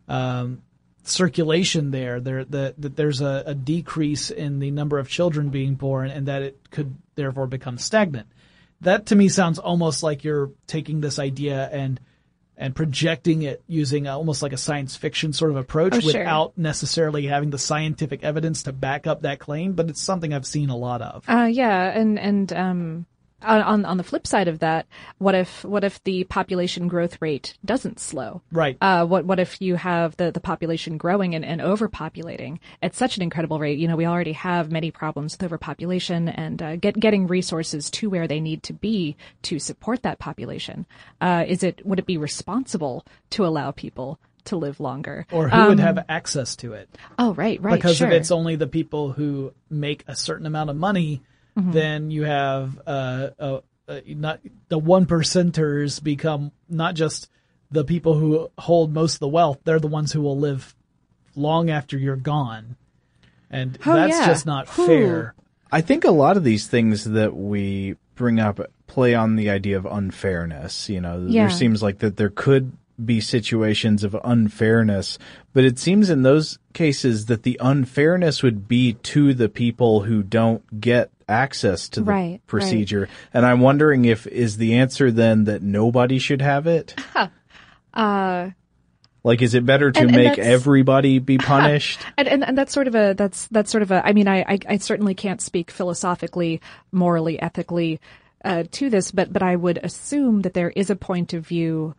[0.09, 0.63] um,
[1.05, 2.21] circulation there.
[2.21, 6.27] There that that there's a, a decrease in the number of children being born, and
[6.27, 8.29] that it could therefore become stagnant.
[8.81, 12.01] That to me sounds almost like you're taking this idea and
[12.57, 16.21] and projecting it using almost like a science fiction sort of approach Oh, sure.
[16.21, 19.73] without necessarily having the scientific evidence to back up that claim.
[19.73, 21.25] But it's something I've seen a lot of.
[21.29, 23.07] Uh, yeah, and and um,
[23.45, 24.87] on- on on the flip side of that,
[25.19, 28.43] what if what if the population growth rate doesn't slow?
[28.51, 28.77] Right.
[28.81, 33.17] Uh, what what if you have the, the population growing and, and overpopulating at such
[33.17, 33.79] an incredible rate?
[33.79, 38.11] You know, we already have many problems with overpopulation and uh, get getting resources to
[38.11, 40.87] where they need to be to support that population.
[41.21, 45.27] Uh, is it would it be responsible to allow people to live longer?
[45.31, 46.89] or who would have access to it?
[47.19, 47.75] Oh, right, right.
[47.75, 48.09] because sure.
[48.09, 51.23] if it's only the people who make a certain amount of money,
[51.57, 51.73] Mm-hmm.
[51.73, 57.29] then you have uh, uh, uh, not the one percenters become not just
[57.71, 60.75] the people who hold most of the wealth; they're the ones who will live
[61.37, 62.77] long after you're gone,
[63.51, 64.27] and Oh, that's yeah.
[64.27, 64.87] just not Whew.
[64.87, 65.35] fair.
[65.71, 69.77] I think a lot of these things that we bring up play on the idea
[69.77, 70.89] of unfairness.
[70.89, 71.43] You know, Yeah.
[71.49, 72.73] there seems like that there could
[73.07, 75.19] be situations of unfairness,
[75.53, 80.23] but it seems in those cases that the unfairness would be to the people who
[80.23, 82.47] don't get access to the Right, right.
[82.47, 83.09] procedure.
[83.33, 86.95] And I'm wondering if is the answer then that nobody should have it?
[87.95, 88.51] uh,
[89.25, 92.01] Like, is it better to And- and make everybody be punished?
[92.17, 94.41] And, and and that's sort of a that's that's sort of a I mean I
[94.43, 98.01] I, I certainly can't speak philosophically, morally, ethically
[98.45, 101.95] uh, to this, but but I would assume that there is a point of view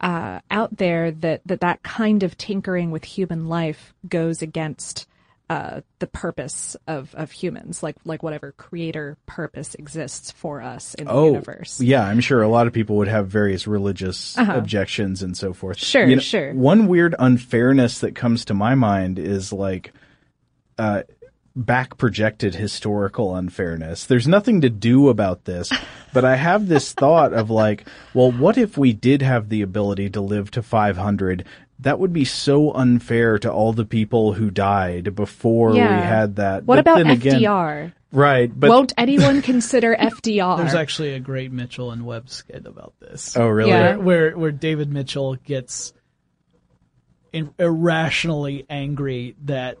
[0.00, 5.06] uh, out there that, that that kind of tinkering with human life goes against
[5.48, 11.04] uh, the purpose of, of humans, like like whatever creator purpose exists for us in
[11.04, 11.80] the Oh, universe.
[11.80, 14.54] yeah, I'm sure a lot of people would have various religious Uh-huh.
[14.56, 15.78] objections and so forth.
[15.78, 16.52] Sure, sure.
[16.52, 19.92] One weird unfairness that comes to my mind is like,
[20.78, 21.04] uh,
[21.56, 24.04] back projected historical unfairness.
[24.04, 25.72] There's nothing to do about this,
[26.12, 30.10] but I have this thought of like, well, what if we did have the ability
[30.10, 31.44] to live to 500?
[31.80, 36.64] That would be so unfair to all the people who died before we had that.
[36.64, 37.92] What But about then again- FDR?
[38.12, 40.56] Right, but Won't anyone consider FDR?
[40.58, 43.36] There's actually a great Mitchell and Webb skit about this.
[43.36, 43.70] oh really?
[43.72, 43.96] Yeah.
[43.96, 43.98] where,
[44.30, 45.92] where where David Mitchell gets
[47.58, 49.76] irrationally angry that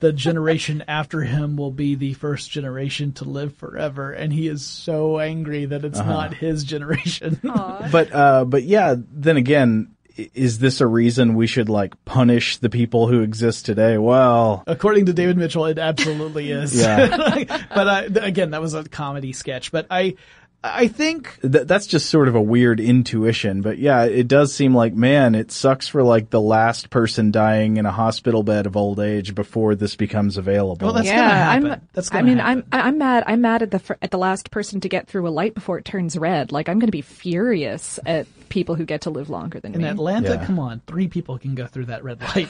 [0.00, 4.64] the generation after him will be the first generation to live forever, and he is
[4.64, 6.10] so angry that it's Uh-huh.
[6.12, 7.40] not his generation.
[7.42, 9.94] but uh but yeah then again
[10.34, 15.06] is this a reason we should like punish the people who exist today well According
[15.06, 16.74] to David Mitchell, it absolutely is.
[16.80, 17.44] Yeah.
[17.72, 19.70] but I, again, that was a comedy sketch.
[19.70, 20.16] But I,
[20.62, 24.74] I think th- that's just sort of a weird intuition but yeah it does seem
[24.74, 28.76] like man it sucks for like the last person dying in a hospital bed of
[28.76, 31.70] old age before this becomes available Well, that's yeah, gonna happen.
[31.70, 31.88] I'm.
[31.92, 32.64] That's gonna mean, happen.
[32.72, 32.86] I'm.
[32.86, 33.24] I'm mad.
[33.28, 35.78] I'm mad at the fir- at the last person to get through a light before
[35.78, 36.50] it turns red.
[36.50, 39.82] Like I'm going to be furious at people who get to live longer than in
[39.82, 39.86] me.
[39.88, 40.44] Atlanta, Yeah.
[40.44, 42.48] come on, three people can go through that red light.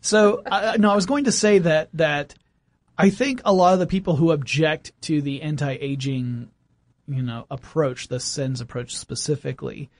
[0.00, 2.34] So, I, no, I was going to say that that
[2.96, 6.48] I think a lot of the people who object to the anti-aging,
[7.10, 9.90] you know, approach, the SENS approach specifically,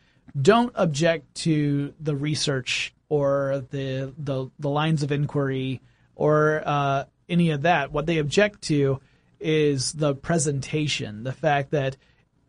[0.40, 5.80] don't object to the research or the the, the lines of inquiry
[6.14, 7.92] or uh, any of that.
[7.92, 9.00] What they object to
[9.40, 11.96] is the presentation, the fact that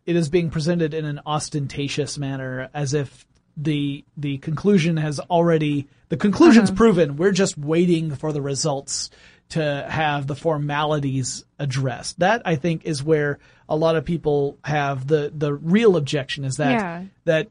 [0.06, 5.88] it is being presented in an ostentatious manner as if the the conclusion has already
[6.08, 7.16] the conclusion's proven.
[7.16, 9.10] We're just waiting for the results
[9.50, 12.18] to have the formalities addressed.
[12.20, 13.38] That i think is where
[13.72, 17.04] a lot of people have the the real objection is that Yeah.
[17.24, 17.48] that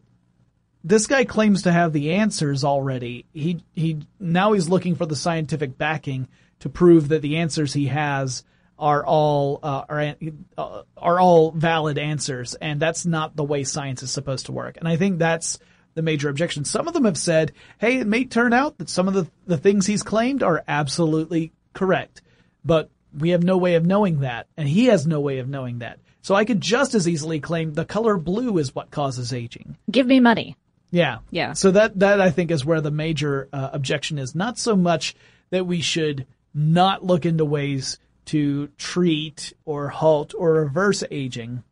[0.84, 3.26] this guy claims to have the answers already.
[3.34, 6.28] He he now he's looking for the scientific backing
[6.60, 8.44] to prove that the answers he has
[8.78, 10.16] are all uh, are
[10.58, 14.78] uh, are all valid answers, and that's not the way science is supposed to work.
[14.78, 15.60] And I think that's
[15.94, 16.66] the major objection.
[16.66, 19.58] Some of them have said, "Hey, it may turn out that some of the the
[19.58, 22.22] things he's claimed are absolutely correct,
[22.64, 25.80] but we have no way of knowing that, and he has no way of knowing
[25.80, 29.78] that." So I could just as easily claim the color blue is what causes aging.
[29.90, 30.56] Give me money.
[30.92, 31.20] Yeah.
[31.32, 31.54] Yeah.
[31.54, 34.36] So that, that I think is where the major uh, objection is.
[34.36, 35.16] Not so much
[35.50, 41.64] that we should not look into ways to treat or halt or reverse aging.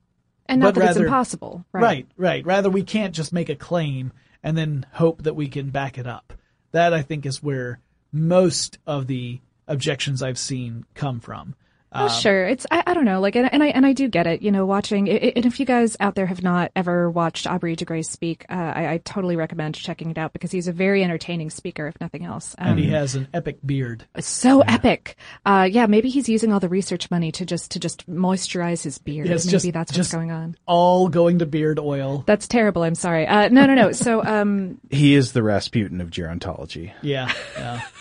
[0.48, 1.64] And not that it's impossible.
[1.72, 1.82] Right.
[1.82, 2.46] Right, right.
[2.46, 6.08] Rather, we can't just make a claim and then hope that we can back it
[6.08, 6.34] up.
[6.72, 7.80] That I think is where
[8.12, 11.56] most of the objections I've seen come from.
[11.92, 12.46] Oh, sure.
[12.48, 13.20] It's I, I don't know.
[13.20, 14.42] Like, and, and I and I do get it.
[14.42, 15.10] You know, watching.
[15.10, 18.04] i- i- And if you guys out there have not ever watched Aubrey de Grey
[18.04, 21.88] speak, uh, I, I totally recommend checking it out because he's a very entertaining speaker,
[21.88, 22.56] if nothing else.
[22.60, 24.06] Um, And he has an epic beard.
[24.20, 25.16] so epic.
[25.46, 28.98] Uh, yeah, maybe he's using all the research money to just to just moisturize his
[29.00, 29.28] beard.
[29.28, 30.56] Yes, maybe just- that's just- what's going on.
[30.68, 32.24] All going to beard oil.
[32.28, 32.84] That's terrible.
[32.84, 33.26] I'm sorry.
[33.28, 33.92] Uh, no, no, no.
[33.94, 37.82] So, um, he is the rasputin of gerontology Yeah, yeah.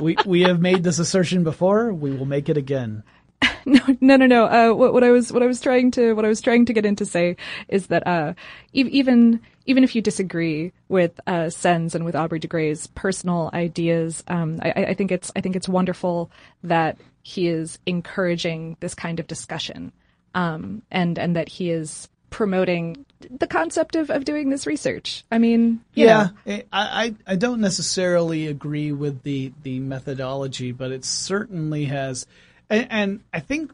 [0.00, 1.92] we we have made this assertion before.
[1.92, 3.02] We will make it again.
[3.66, 4.44] no, no, no, no.
[4.46, 6.72] Uh, what, what I was, what I was trying to, what I was trying to
[6.72, 7.36] get in to say
[7.68, 8.34] is that, uh,
[8.72, 13.50] e- even, even if you disagree with, uh, SENS and with Aubrey de Grey's personal
[13.52, 16.30] ideas, um, I, I- I think it's, I think it's wonderful
[16.62, 19.92] that he is encouraging this kind of discussion,
[20.36, 25.24] um, and, and that he is promoting the concept of, of doing this research.
[25.30, 30.72] I mean, you yeah, know, I, I I don't necessarily agree with the the methodology,
[30.72, 32.26] but it certainly has,
[32.70, 33.72] and, and I think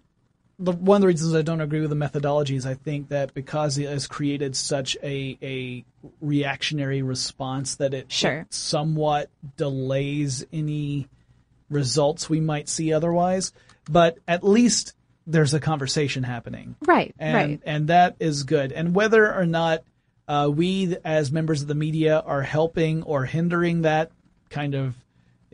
[0.58, 3.32] the, one of the reasons I don't agree with the methodology is I think that
[3.32, 5.84] because it has created such a a
[6.20, 8.46] reactionary response that it Sure.
[8.50, 11.08] somewhat delays any
[11.70, 13.52] results we might see otherwise.
[13.90, 14.94] But at least
[15.28, 17.60] there's a conversation happening right, and right.
[17.64, 18.72] and that is good.
[18.72, 19.84] And whether or not
[20.26, 24.10] uh, we, as members of the media, are helping or hindering that,
[24.50, 24.94] kind of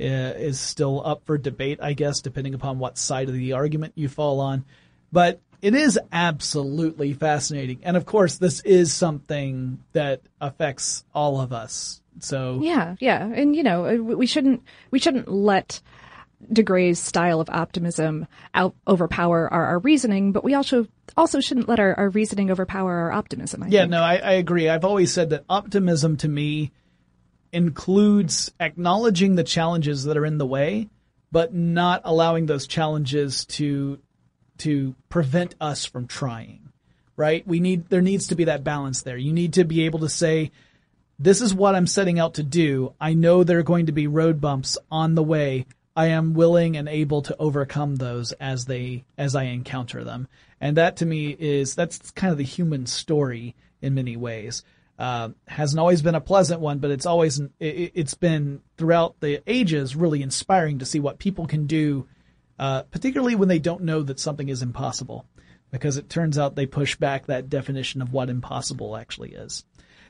[0.01, 0.05] uh,
[0.39, 4.09] is still up for debate, I guess, depending upon what side of the argument you
[4.09, 4.65] fall on.
[5.13, 11.53] But it is absolutely fascinating, and of course, this is something that affects all of
[11.53, 12.01] us.
[12.21, 14.63] So Yeah, yeah, and you know, uh, we we shouldn't
[14.93, 15.81] we shouldn't let
[16.53, 20.87] De Grey's style of optimism out overpower our, our reasoning, but we also
[21.17, 23.63] also shouldn't let our, our reasoning overpower our optimism.
[23.63, 23.91] I Yeah, think.
[23.93, 24.69] no, I, I agree.
[24.69, 26.73] I've always said that optimism to me
[27.53, 30.89] includes acknowledging the challenges that are in the way,
[31.31, 33.99] but not allowing those challenges to
[34.59, 36.61] to prevent us from trying.
[37.17, 37.47] Right?
[37.47, 39.17] We need there needs to be that balance there.
[39.17, 40.51] You need to be able to say
[41.19, 42.95] this is what I'm setting out to do.
[43.01, 45.67] I know there are going to be road bumps on the way.
[45.97, 50.29] I am willing and able to overcome those as they as I encounter them.
[50.61, 54.65] And that to me is that's kind of the human story in many ways.
[54.99, 59.43] Uh, hasn't always been a pleasant one, but it's always it, has been throughout the
[59.47, 62.07] ages really inspiring to see what people can do,
[62.59, 65.27] uh, particularly when they don't know that something is impossible,
[65.73, 69.65] because it turns out they push back that definition of what impossible actually is.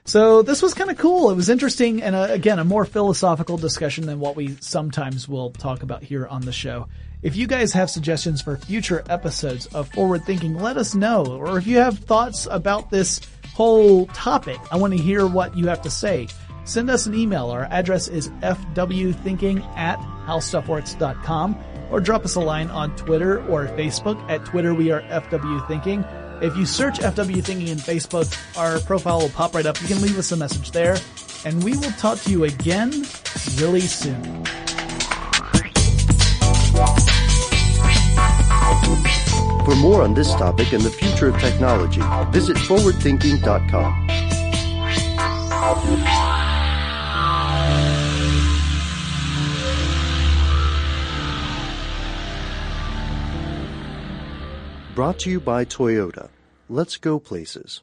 [0.07, 1.31] So this was kind of cool.
[1.31, 5.51] It was interesting and uh, again, a more philosophical discussion than what we sometimes will
[5.51, 6.89] talk about here on the show.
[7.23, 11.25] If you guys have suggestions for future episodes of Forward Thinking, let us know.
[11.25, 13.23] Or if you have thoughts about this
[13.55, 16.29] whole topic, I want to hear what you have to say.
[16.65, 17.47] Send us an email.
[17.47, 24.21] Our address is fwthinking at howstuffworks.com or drop us a line on Twitter or Facebook.
[24.31, 26.24] At Twitter, we are FWThinking.
[26.45, 28.29] If you search FW Thinking in Facebook,
[28.59, 29.81] our profile will pop right up.
[29.81, 30.99] You can leave us a message there,
[31.47, 32.91] and we will talk to you again
[33.57, 34.45] really soon.
[39.65, 44.05] For more on this topic and the future of technology, visit forwardthinking.com.
[54.95, 56.29] Brought to you by Toyota.
[56.69, 57.83] Let's go places.